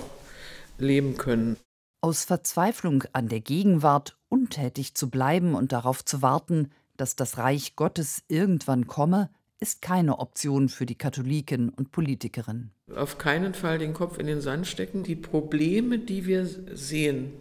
leben 0.78 1.16
können. 1.16 1.56
Aus 2.02 2.24
Verzweiflung 2.24 3.04
an 3.12 3.28
der 3.28 3.40
Gegenwart 3.40 4.16
untätig 4.28 4.94
zu 4.94 5.08
bleiben 5.08 5.54
und 5.54 5.72
darauf 5.72 6.04
zu 6.04 6.20
warten, 6.20 6.70
dass 6.96 7.16
das 7.16 7.38
Reich 7.38 7.76
Gottes 7.76 8.22
irgendwann 8.28 8.86
komme, 8.86 9.30
ist 9.60 9.80
keine 9.80 10.18
Option 10.18 10.68
für 10.68 10.86
die 10.86 10.96
Katholiken 10.96 11.68
und 11.68 11.92
Politikerin. 11.92 12.70
Auf 12.94 13.18
keinen 13.18 13.54
Fall 13.54 13.78
den 13.78 13.94
Kopf 13.94 14.18
in 14.18 14.26
den 14.26 14.40
Sand 14.40 14.66
stecken. 14.66 15.04
Die 15.04 15.14
Probleme, 15.14 15.98
die 15.98 16.26
wir 16.26 16.46
sehen, 16.74 17.32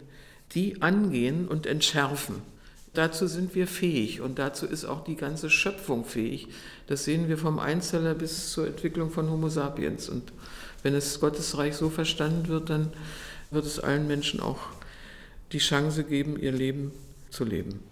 die 0.53 0.81
angehen 0.81 1.47
und 1.47 1.65
entschärfen. 1.65 2.35
Dazu 2.93 3.25
sind 3.25 3.55
wir 3.55 3.67
fähig 3.67 4.21
und 4.21 4.37
dazu 4.37 4.65
ist 4.65 4.85
auch 4.85 5.03
die 5.03 5.15
ganze 5.15 5.49
Schöpfung 5.49 6.05
fähig. 6.05 6.49
Das 6.87 7.05
sehen 7.05 7.27
wir 7.29 7.37
vom 7.37 7.57
Einzeller 7.57 8.13
bis 8.13 8.51
zur 8.51 8.67
Entwicklung 8.67 9.11
von 9.11 9.29
Homo 9.29 9.49
sapiens. 9.49 10.09
Und 10.09 10.31
wenn 10.83 10.93
es 10.93 11.19
Gottesreich 11.19 11.75
so 11.75 11.89
verstanden 11.89 12.49
wird, 12.49 12.69
dann 12.69 12.91
wird 13.49 13.65
es 13.65 13.79
allen 13.79 14.07
Menschen 14.07 14.41
auch 14.41 14.59
die 15.53 15.59
Chance 15.59 16.03
geben, 16.03 16.37
ihr 16.37 16.51
Leben 16.51 16.91
zu 17.29 17.45
leben. 17.45 17.90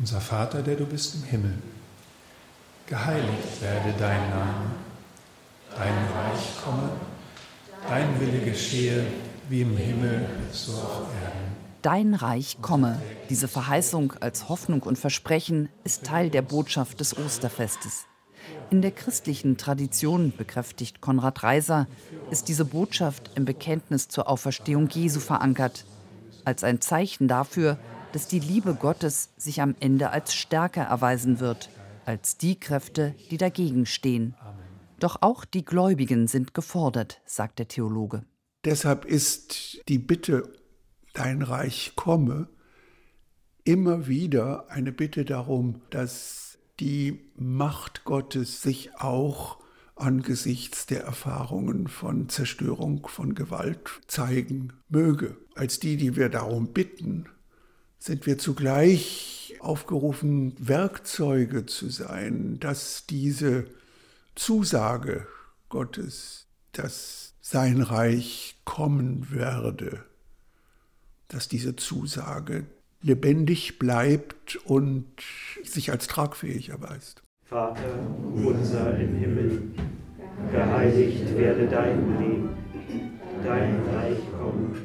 Unser 0.00 0.20
Vater, 0.22 0.62
der 0.62 0.76
du 0.76 0.86
bist 0.86 1.14
im 1.14 1.24
Himmel, 1.24 1.58
geheiligt 2.86 3.60
werde 3.60 3.92
dein 3.98 4.30
Name, 4.30 4.70
dein 5.76 5.92
Reich 5.92 6.56
komme, 6.64 6.88
dein 7.86 8.18
Wille 8.18 8.40
geschehe, 8.42 9.06
wie 9.50 9.60
im 9.60 9.76
Himmel 9.76 10.26
so 10.52 10.72
auf 10.72 11.02
Erden. 11.22 11.54
Dein 11.82 12.14
Reich 12.14 12.56
komme. 12.62 12.98
Diese 13.28 13.46
Verheißung 13.46 14.14
als 14.20 14.48
Hoffnung 14.48 14.82
und 14.84 14.98
Versprechen 14.98 15.68
ist 15.84 16.04
Teil 16.04 16.30
der 16.30 16.42
Botschaft 16.42 17.00
des 17.00 17.18
Osterfestes. 17.18 18.06
In 18.70 18.80
der 18.80 18.92
christlichen 18.92 19.58
Tradition, 19.58 20.32
bekräftigt 20.34 21.02
Konrad 21.02 21.42
Reiser, 21.42 21.86
ist 22.30 22.48
diese 22.48 22.64
Botschaft 22.64 23.32
im 23.34 23.44
Bekenntnis 23.44 24.08
zur 24.08 24.30
Auferstehung 24.30 24.88
Jesu 24.88 25.20
verankert, 25.20 25.84
als 26.46 26.64
ein 26.64 26.80
Zeichen 26.80 27.28
dafür, 27.28 27.78
dass 28.12 28.28
die 28.28 28.40
Liebe 28.40 28.74
Gottes 28.74 29.30
sich 29.36 29.60
am 29.60 29.74
Ende 29.80 30.10
als 30.10 30.34
stärker 30.34 30.82
erweisen 30.82 31.40
wird, 31.40 31.70
als 32.04 32.36
die 32.36 32.58
Kräfte, 32.58 33.14
die 33.30 33.36
dagegen 33.36 33.86
stehen. 33.86 34.34
Doch 34.98 35.22
auch 35.22 35.44
die 35.44 35.64
Gläubigen 35.64 36.26
sind 36.26 36.54
gefordert, 36.54 37.20
sagt 37.24 37.58
der 37.58 37.68
Theologe. 37.68 38.24
Deshalb 38.64 39.04
ist 39.04 39.80
die 39.88 39.98
Bitte, 39.98 40.52
dein 41.14 41.42
Reich 41.42 41.92
komme, 41.96 42.48
immer 43.64 44.06
wieder 44.06 44.70
eine 44.70 44.92
Bitte 44.92 45.24
darum, 45.24 45.80
dass 45.90 46.58
die 46.78 47.30
Macht 47.36 48.04
Gottes 48.04 48.62
sich 48.62 48.94
auch 48.96 49.58
angesichts 49.96 50.86
der 50.86 51.02
Erfahrungen 51.02 51.86
von 51.86 52.28
Zerstörung, 52.28 53.06
von 53.06 53.34
Gewalt 53.34 54.00
zeigen 54.06 54.72
möge. 54.88 55.36
Als 55.54 55.78
die, 55.78 55.96
die 55.96 56.16
wir 56.16 56.28
darum 56.28 56.72
bitten, 56.72 57.26
sind 58.00 58.26
wir 58.26 58.38
zugleich 58.38 59.54
aufgerufen, 59.60 60.54
Werkzeuge 60.58 61.66
zu 61.66 61.90
sein, 61.90 62.58
dass 62.58 63.04
diese 63.06 63.66
Zusage 64.34 65.26
Gottes, 65.68 66.46
dass 66.72 67.34
sein 67.42 67.82
Reich 67.82 68.56
kommen 68.64 69.30
werde, 69.30 70.04
dass 71.28 71.46
diese 71.48 71.76
Zusage 71.76 72.64
lebendig 73.02 73.78
bleibt 73.78 74.56
und 74.64 75.06
sich 75.62 75.90
als 75.90 76.06
tragfähig 76.06 76.70
erweist. 76.70 77.22
Vater 77.44 77.82
unser 78.34 78.98
im 78.98 79.16
Himmel, 79.16 79.62
geheiligt 80.50 81.36
werde 81.36 81.68
dein 81.68 82.18
Leben, 82.18 82.50
dein 83.44 83.82
Reich 83.94 84.18
komme, 84.38 84.76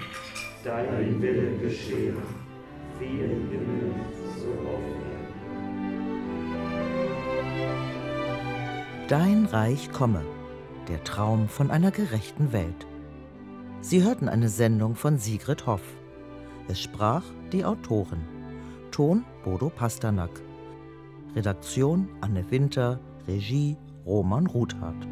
dein 0.63 1.21
Wille 1.21 1.57
geschehe, 1.59 2.13
Dein 9.07 9.45
Reich 9.45 9.91
komme, 9.91 10.23
der 10.87 11.03
Traum 11.03 11.47
von 11.47 11.71
einer 11.71 11.91
gerechten 11.91 12.53
Welt. 12.53 12.87
Sie 13.81 14.01
hörten 14.01 14.27
eine 14.29 14.49
Sendung 14.49 14.95
von 14.95 15.19
Sigrid 15.19 15.67
Hoff. 15.67 15.83
Es 16.67 16.81
sprach 16.81 17.23
die 17.51 17.65
Autorin. 17.65 18.21
Ton 18.91 19.23
Bodo 19.43 19.69
Pasternak. 19.69 20.31
Redaktion 21.35 22.07
Anne 22.21 22.49
Winter. 22.49 22.99
Regie 23.27 23.77
Roman 24.05 24.47
Ruthardt. 24.47 25.07